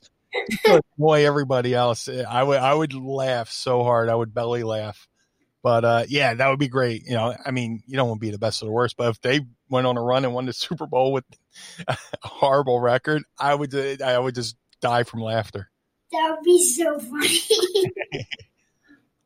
annoy 0.98 1.26
everybody 1.26 1.74
else. 1.74 2.08
I 2.08 2.44
would, 2.44 2.60
I 2.60 2.74
would 2.74 2.94
laugh 2.94 3.50
so 3.50 3.84
hard. 3.84 4.10
I 4.10 4.16
would 4.16 4.34
belly 4.34 4.64
laugh. 4.64 5.08
But 5.68 5.84
uh, 5.84 6.04
yeah, 6.08 6.34
that 6.34 6.48
would 6.48 6.60
be 6.60 6.70
great. 6.70 7.04
You 7.06 7.16
know, 7.16 7.36
I 7.46 7.52
mean, 7.52 7.84
you 7.88 7.98
don't 7.98 8.08
want 8.08 8.22
to 8.22 8.26
be 8.26 8.32
the 8.32 8.38
best 8.38 8.64
or 8.64 8.68
the 8.68 8.72
worst, 8.72 8.96
but 8.96 9.10
if 9.10 9.20
they 9.20 9.42
went 9.68 9.86
on 9.86 9.98
a 9.98 10.02
run 10.02 10.24
and 10.24 10.34
won 10.34 10.46
the 10.46 10.54
Super 10.54 10.88
Bowl 10.88 11.12
with 11.12 11.26
a 11.90 11.98
horrible 12.24 12.80
record, 12.80 13.24
I 13.38 13.54
would 13.54 13.76
I 14.02 14.18
would 14.18 14.34
just 14.34 14.56
die 14.80 15.04
from 15.04 15.20
laughter. 15.20 15.70
That 16.14 16.32
would 16.32 16.46
be 16.46 16.66
so 16.66 16.98
funny. 16.98 17.42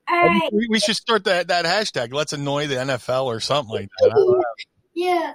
All 0.09 0.25
right. 0.25 0.49
We, 0.51 0.67
we, 0.67 0.79
should 0.79 0.95
start 0.95 1.25
that 1.25 1.49
that 1.49 1.65
hashtag. 1.65 2.11
Let's 2.11 2.33
annoy 2.33 2.65
the 2.65 2.75
NFL 2.77 3.25
or 3.25 3.39
something 3.39 3.75
like 3.75 3.89
that. 3.99 4.43
yeah. 4.95 5.33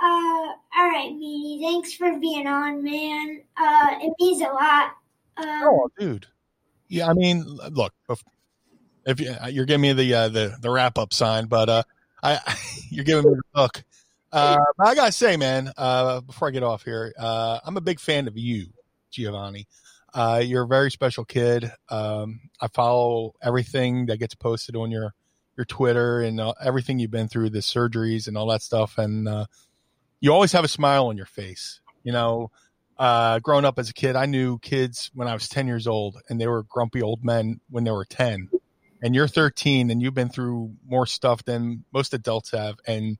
Uh, 0.00 0.04
all 0.04 0.88
right, 0.88 1.12
Meanie. 1.12 1.60
Thanks 1.62 1.94
for 1.94 2.18
being 2.18 2.48
on, 2.48 2.82
man. 2.82 3.42
Uh, 3.56 3.90
it 4.00 4.12
means 4.18 4.42
a 4.42 4.46
lot. 4.46 4.90
Um, 5.36 5.62
oh, 5.62 5.88
dude. 5.96 6.26
Yeah, 6.88 7.06
I 7.06 7.12
mean, 7.12 7.44
look, 7.44 7.92
if 9.06 9.20
you, 9.20 9.34
you're 9.50 9.66
giving 9.66 9.82
me 9.82 9.92
the 9.92 10.14
uh, 10.14 10.28
the 10.28 10.56
the 10.60 10.70
wrap 10.70 10.98
up 10.98 11.12
sign, 11.12 11.46
but 11.46 11.68
uh, 11.68 11.82
I 12.22 12.38
you're 12.90 13.04
giving 13.04 13.30
me 13.30 13.36
the 13.36 13.60
hook. 13.60 13.82
Uh, 14.32 14.58
I 14.78 14.94
gotta 14.94 15.12
say, 15.12 15.36
man, 15.36 15.72
uh, 15.76 16.20
before 16.20 16.48
I 16.48 16.50
get 16.52 16.62
off 16.62 16.84
here, 16.84 17.12
uh, 17.18 17.58
I'm 17.64 17.76
a 17.76 17.80
big 17.80 17.98
fan 17.98 18.28
of 18.28 18.36
you, 18.38 18.66
Giovanni. 19.10 19.66
Uh, 20.12 20.42
you're 20.44 20.64
a 20.64 20.68
very 20.68 20.90
special 20.90 21.24
kid. 21.24 21.70
Um, 21.88 22.40
I 22.60 22.68
follow 22.68 23.34
everything 23.42 24.06
that 24.06 24.18
gets 24.18 24.34
posted 24.34 24.76
on 24.76 24.90
your 24.90 25.14
your 25.56 25.64
Twitter 25.64 26.20
and 26.20 26.40
uh, 26.40 26.54
everything 26.62 26.98
you've 26.98 27.10
been 27.10 27.28
through, 27.28 27.50
the 27.50 27.58
surgeries 27.58 28.28
and 28.28 28.36
all 28.36 28.46
that 28.48 28.62
stuff, 28.62 28.98
and 28.98 29.28
uh, 29.28 29.46
you 30.20 30.32
always 30.32 30.52
have 30.52 30.64
a 30.64 30.68
smile 30.68 31.06
on 31.06 31.16
your 31.16 31.26
face. 31.26 31.80
You 32.02 32.12
know, 32.12 32.50
uh, 32.98 33.40
growing 33.40 33.64
up 33.64 33.78
as 33.78 33.90
a 33.90 33.94
kid, 33.94 34.14
I 34.14 34.26
knew 34.26 34.58
kids 34.58 35.10
when 35.14 35.26
I 35.26 35.34
was 35.34 35.48
10 35.48 35.66
years 35.66 35.86
old, 35.86 36.20
and 36.28 36.40
they 36.40 36.46
were 36.46 36.62
grumpy 36.64 37.02
old 37.02 37.24
men 37.24 37.60
when 37.68 37.84
they 37.84 37.90
were 37.90 38.04
10. 38.04 38.48
And 39.02 39.14
you're 39.14 39.28
13, 39.28 39.90
and 39.90 40.02
you've 40.02 40.14
been 40.14 40.28
through 40.28 40.74
more 40.86 41.06
stuff 41.06 41.44
than 41.44 41.84
most 41.92 42.12
adults 42.12 42.50
have, 42.50 42.76
and 42.86 43.16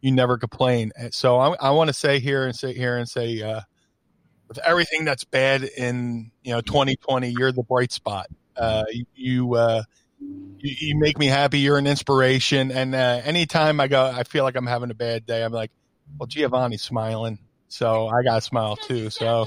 you 0.00 0.12
never 0.12 0.38
complain. 0.38 0.92
So 1.10 1.38
I, 1.38 1.54
I 1.60 1.70
want 1.70 1.88
to 1.88 1.94
say 1.94 2.20
here 2.20 2.46
and 2.46 2.54
sit 2.54 2.76
here 2.76 2.96
and 2.96 3.08
say, 3.08 3.42
uh, 3.42 3.60
with 4.46 4.58
everything 4.58 5.04
that's 5.04 5.24
bad 5.24 5.64
in 5.64 6.30
you 6.42 6.52
know 6.52 6.60
2020, 6.60 7.34
you're 7.36 7.52
the 7.52 7.62
bright 7.62 7.92
spot. 7.92 8.28
Uh, 8.56 8.84
you, 9.14 9.54
uh, 9.54 9.82
you, 10.20 10.76
you 10.80 10.98
make 10.98 11.18
me 11.18 11.26
happy. 11.26 11.60
You're 11.60 11.78
an 11.78 11.86
inspiration. 11.86 12.70
And 12.70 12.94
uh, 12.94 13.20
anytime 13.24 13.80
I 13.80 13.88
go, 13.88 14.04
I 14.04 14.22
feel 14.22 14.44
like 14.44 14.56
I'm 14.56 14.66
having 14.66 14.90
a 14.90 14.94
bad 14.94 15.26
day. 15.26 15.44
I'm 15.44 15.52
like, 15.52 15.70
well, 16.18 16.26
Giovanni's 16.26 16.82
smiling, 16.82 17.38
so 17.68 18.08
I 18.08 18.22
got 18.22 18.36
to 18.36 18.40
smile 18.40 18.76
too. 18.76 19.10
So. 19.10 19.46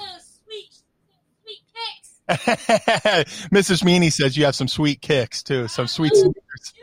Mrs. 3.52 3.84
Meanie 3.84 4.12
says 4.12 4.38
you 4.38 4.46
have 4.46 4.56
some 4.56 4.67
sweet 4.67 5.02
kicks 5.02 5.44
too, 5.44 5.67
some 5.67 5.88
sweet 5.88 6.15
sneakers. 6.15 6.74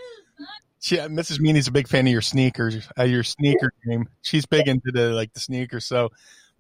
She, 0.81 0.97
Mrs. 0.97 1.41
Meanie's 1.41 1.67
a 1.67 1.73
big 1.73 1.89
fan 1.89 2.07
of 2.07 2.13
your 2.13 2.23
sneakers, 2.23 2.89
uh, 2.99 3.03
your 3.03 3.25
sneaker 3.25 3.73
game. 3.87 4.09
She's 4.23 4.47
big 4.47 4.69
into 4.69 4.93
the 4.93 5.11
like 5.11 5.33
the 5.33 5.41
sneakers. 5.41 5.85
So 5.85 6.11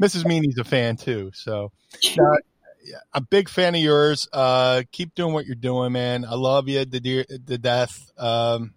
Mrs. 0.02 0.24
Meanie's 0.24 0.58
a 0.58 0.64
fan 0.64 0.96
too. 0.96 1.30
So 1.34 1.70
uh, 2.18 2.36
a 3.12 3.20
big 3.20 3.48
fan 3.48 3.74
of 3.74 3.80
yours. 3.80 4.28
Uh, 4.32 4.82
keep 4.90 5.14
doing 5.14 5.34
what 5.34 5.46
you're 5.46 5.54
doing, 5.54 5.92
man. 5.92 6.24
I 6.24 6.34
love 6.34 6.68
you 6.68 6.84
to, 6.84 7.00
de- 7.00 7.24
to 7.24 7.58
death. 7.58 8.10
Um, 8.18 8.74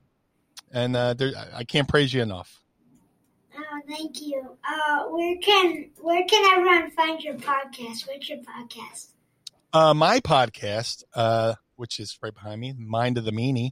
and 0.71 0.95
uh, 0.95 1.13
there, 1.15 1.32
I 1.54 1.63
can't 1.63 1.88
praise 1.88 2.13
you 2.13 2.21
enough. 2.21 2.62
Oh, 3.58 3.82
thank 3.88 4.21
you. 4.21 4.58
Uh, 4.63 5.04
where 5.10 5.38
can 5.38 5.89
where 6.00 6.24
can 6.26 6.54
everyone 6.54 6.91
find 6.91 7.21
your 7.21 7.36
podcast? 7.36 8.08
What's 8.08 8.30
your 8.30 8.39
podcast? 8.39 9.11
Uh, 9.73 9.93
my 9.93 10.19
podcast, 10.19 11.03
uh, 11.15 11.55
which 11.77 11.99
is 11.99 12.17
right 12.21 12.34
behind 12.34 12.60
me, 12.60 12.73
Mind 12.77 13.17
of 13.17 13.23
the 13.25 13.31
Meanie. 13.31 13.71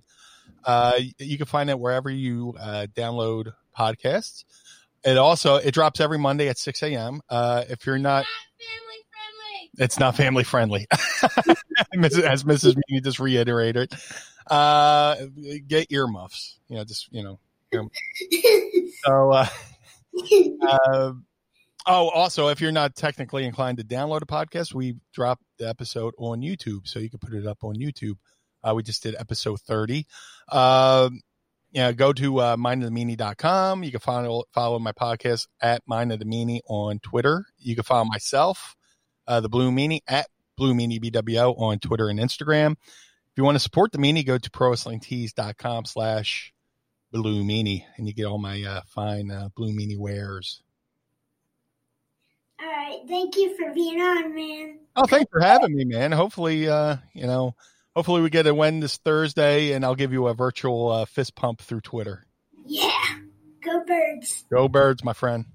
Uh, 0.64 0.94
you 1.18 1.38
can 1.38 1.46
find 1.46 1.70
it 1.70 1.80
wherever 1.80 2.10
you 2.10 2.54
uh, 2.60 2.88
download 2.96 3.54
podcasts. 3.78 4.46
It 5.04 5.18
also 5.18 5.56
it 5.56 5.74
drops 5.74 6.00
every 6.00 6.18
Monday 6.18 6.50
at 6.50 6.58
six 6.58 6.84
a.m. 6.84 7.22
Uh, 7.30 7.64
if 7.70 7.86
you're 7.86 7.98
not, 7.98 8.26
it's 9.78 10.00
not 10.00 10.16
family 10.16 10.44
friendly, 10.44 10.88
as 10.92 12.44
Mrs. 12.44 12.76
Meanie 12.76 13.04
just 13.04 13.20
reiterated. 13.20 13.94
Uh, 14.48 15.16
get 15.68 15.92
earmuffs, 15.92 16.60
you 16.68 16.78
know, 16.78 16.84
just 16.84 17.08
you 17.12 17.24
know. 17.24 17.40
so, 19.06 19.32
uh, 19.32 19.48
uh, 20.68 21.14
oh, 21.90 22.10
also, 22.10 22.48
if 22.48 22.62
you're 22.62 22.72
not 22.72 22.96
technically 22.96 23.46
inclined 23.46 23.80
to 23.80 23.84
download 23.84 24.22
a 24.22 24.26
podcast, 24.26 24.74
we 24.74 24.96
drop 25.14 25.40
the 25.58 25.68
episode 25.68 26.14
on 26.18 26.42
YouTube, 26.42 26.88
so 26.88 27.00
you 27.00 27.10
can 27.10 27.20
put 27.20 27.34
it 27.34 27.46
up 27.46 27.64
on 27.64 27.76
YouTube. 27.76 28.16
Uh, 28.64 28.74
we 28.76 28.84
just 28.84 29.04
did 29.04 29.16
episode 29.20 29.60
30. 29.62 30.06
Um, 30.52 31.22
yeah, 31.72 31.92
go 31.92 32.14
to 32.14 32.40
uh, 32.40 32.56
mindofthemeanie.com. 32.56 33.84
You 33.84 33.92
can 33.92 34.00
follow, 34.00 34.44
follow 34.54 34.80
my 34.80 34.92
podcast 34.92 35.48
at 35.62 35.82
Mind 35.88 36.12
of 36.12 36.20
the 36.20 36.26
Meanie 36.26 36.62
on 36.68 37.00
Twitter. 37.00 37.46
You 37.58 37.76
can 37.76 37.84
follow 37.84 38.06
myself, 38.06 38.76
uh, 39.28 39.40
the 39.40 39.50
Blue 39.50 39.72
Meanie, 39.72 40.02
at 40.08 40.28
Blue 40.58 40.74
Meanie 40.74 41.00
BWO 41.02 41.60
on 41.60 41.80
Twitter 41.80 42.08
and 42.10 42.20
Instagram. 42.20 42.74
If 42.74 43.38
you 43.38 43.44
want 43.44 43.56
to 43.56 43.60
support 43.60 43.92
the 43.92 43.98
Meanie, 43.98 44.26
go 44.26 44.38
to 44.38 44.50
prowrestlingtees.com 44.50 45.86
slash 45.86 46.54
Blue 47.12 47.44
Meanie, 47.44 47.86
and 47.98 48.08
you 48.08 48.14
get 48.14 48.26
all 48.26 48.38
my 48.38 48.64
uh, 48.64 48.82
fine 48.88 49.32
uh, 49.32 49.50
Blue 49.56 49.72
Meanie 49.72 49.98
wares. 49.98 50.62
All 52.62 52.68
right. 52.68 53.00
Thank 53.08 53.36
you 53.38 53.56
for 53.58 53.74
being 53.74 54.02
on, 54.02 54.36
man. 54.36 54.80
Oh, 54.96 55.06
thanks 55.06 55.30
for 55.32 55.40
having 55.40 55.76
me, 55.76 55.86
man. 55.86 56.12
Hopefully, 56.12 56.68
uh, 56.68 56.98
you 57.14 57.28
know– 57.28 57.56
hopefully 57.96 58.22
we 58.22 58.30
get 58.30 58.48
a 58.48 58.56
win 58.56 58.80
this 58.80 58.96
Thursday, 58.96 59.74
and 59.74 59.84
I'll 59.84 59.94
give 59.94 60.14
you 60.14 60.28
a 60.28 60.34
virtual 60.34 60.90
uh, 60.90 61.04
fist 61.06 61.36
pump 61.36 61.62
through 61.62 61.82
Twitter. 61.82 62.26
Yeah, 62.66 63.06
go 63.62 63.84
birds. 63.86 64.46
Go 64.50 64.70
birds, 64.70 65.04
my 65.04 65.12
friend. 65.12 65.46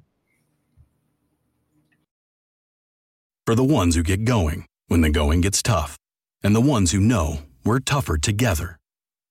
For 3.47 3.55
the 3.55 3.65
ones 3.65 3.95
who 3.95 4.03
get 4.03 4.25
going 4.25 4.67
when 4.89 5.01
the 5.01 5.11
going 5.11 5.41
gets 5.41 5.63
tough, 5.63 5.97
and 6.43 6.55
the 6.55 6.61
ones 6.61 6.93
who 6.93 7.01
know 7.01 7.39
we're 7.65 7.81
tougher 7.81 8.19
together. 8.19 8.79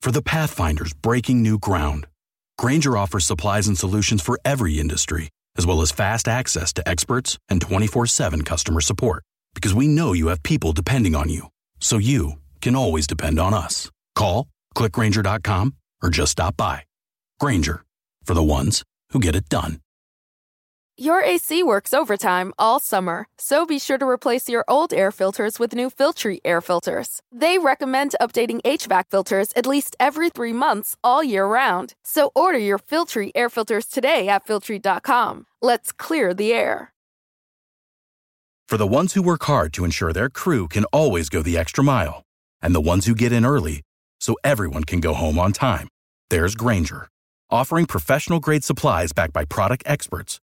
For 0.02 0.12
the 0.12 0.24
Pathfinders 0.24 0.94
breaking 0.94 1.44
new 1.44 1.60
ground, 1.60 2.08
Grainger 2.58 2.98
offers 2.98 3.28
supplies 3.28 3.68
and 3.68 3.78
solutions 3.78 4.22
for 4.22 4.40
every 4.44 4.80
industry, 4.80 5.30
as 5.58 5.68
well 5.68 5.82
as 5.82 5.92
fast 5.92 6.28
access 6.28 6.74
to 6.74 6.88
experts 6.88 7.38
and 7.50 7.62
24 7.62 8.08
7 8.08 8.44
customer 8.44 8.82
support. 8.82 9.24
Because 9.54 9.74
we 9.74 9.88
know 9.88 10.14
you 10.14 10.28
have 10.28 10.42
people 10.44 10.74
depending 10.74 11.16
on 11.16 11.30
you. 11.30 11.48
So 11.80 12.00
you 12.00 12.40
can 12.62 12.76
always 12.76 13.06
depend 13.08 13.40
on 13.40 13.54
us. 13.54 13.92
Call, 14.16 14.48
clickgrainger.com, 14.76 15.76
or 16.02 16.10
just 16.10 16.32
stop 16.34 16.58
by. 16.58 16.84
Grainger, 17.40 17.84
for 18.24 18.34
the 18.34 18.44
ones 18.44 18.84
who 19.12 19.20
get 19.20 19.36
it 19.36 19.48
done. 19.50 19.83
Your 20.98 21.24
AC 21.24 21.64
works 21.64 21.92
overtime 21.92 22.54
all 22.60 22.80
summer, 22.80 23.26
so 23.36 23.66
be 23.66 23.80
sure 23.80 23.98
to 23.98 24.08
replace 24.08 24.48
your 24.48 24.64
old 24.68 24.94
air 24.94 25.10
filters 25.10 25.58
with 25.58 25.74
new 25.74 25.90
Filtrete 25.90 26.42
air 26.46 26.62
filters. 26.62 27.20
They 27.32 27.58
recommend 27.58 28.14
updating 28.22 28.62
HVAC 28.62 29.06
filters 29.10 29.48
at 29.56 29.66
least 29.66 29.96
every 30.00 30.30
three 30.30 30.54
months 30.54 30.96
all 31.04 31.24
year 31.24 31.48
round. 31.48 31.96
So 32.04 32.32
order 32.36 32.60
your 32.60 32.78
Filtrete 32.78 33.32
air 33.34 33.50
filters 33.50 33.88
today 33.88 34.28
at 34.28 34.46
Filtrete.com. 34.46 35.48
Let's 35.64 35.92
clear 35.92 36.32
the 36.32 36.54
air. 36.54 36.94
For 38.68 38.78
the 38.78 38.86
ones 38.86 39.16
who 39.16 39.24
work 39.24 39.46
hard 39.46 39.74
to 39.74 39.86
ensure 39.86 40.14
their 40.14 40.30
crew 40.30 40.68
can 40.68 40.86
always 40.86 41.28
go 41.28 41.42
the 41.42 41.58
extra 41.58 41.84
mile, 41.84 42.22
and 42.62 42.76
the 42.76 42.80
ones 42.80 43.08
who 43.08 43.16
get 43.16 43.32
in 43.32 43.48
early 43.48 43.82
so 44.22 44.36
everyone 44.44 44.84
can 44.84 45.00
go 45.00 45.16
home 45.16 45.40
on 45.40 45.54
time, 45.54 45.88
there's 46.30 46.54
Grainger, 46.54 47.08
offering 47.50 47.88
professional 47.88 48.40
grade 48.40 48.64
supplies 48.64 49.12
backed 49.12 49.34
by 49.34 49.44
product 49.44 49.84
experts 49.86 50.40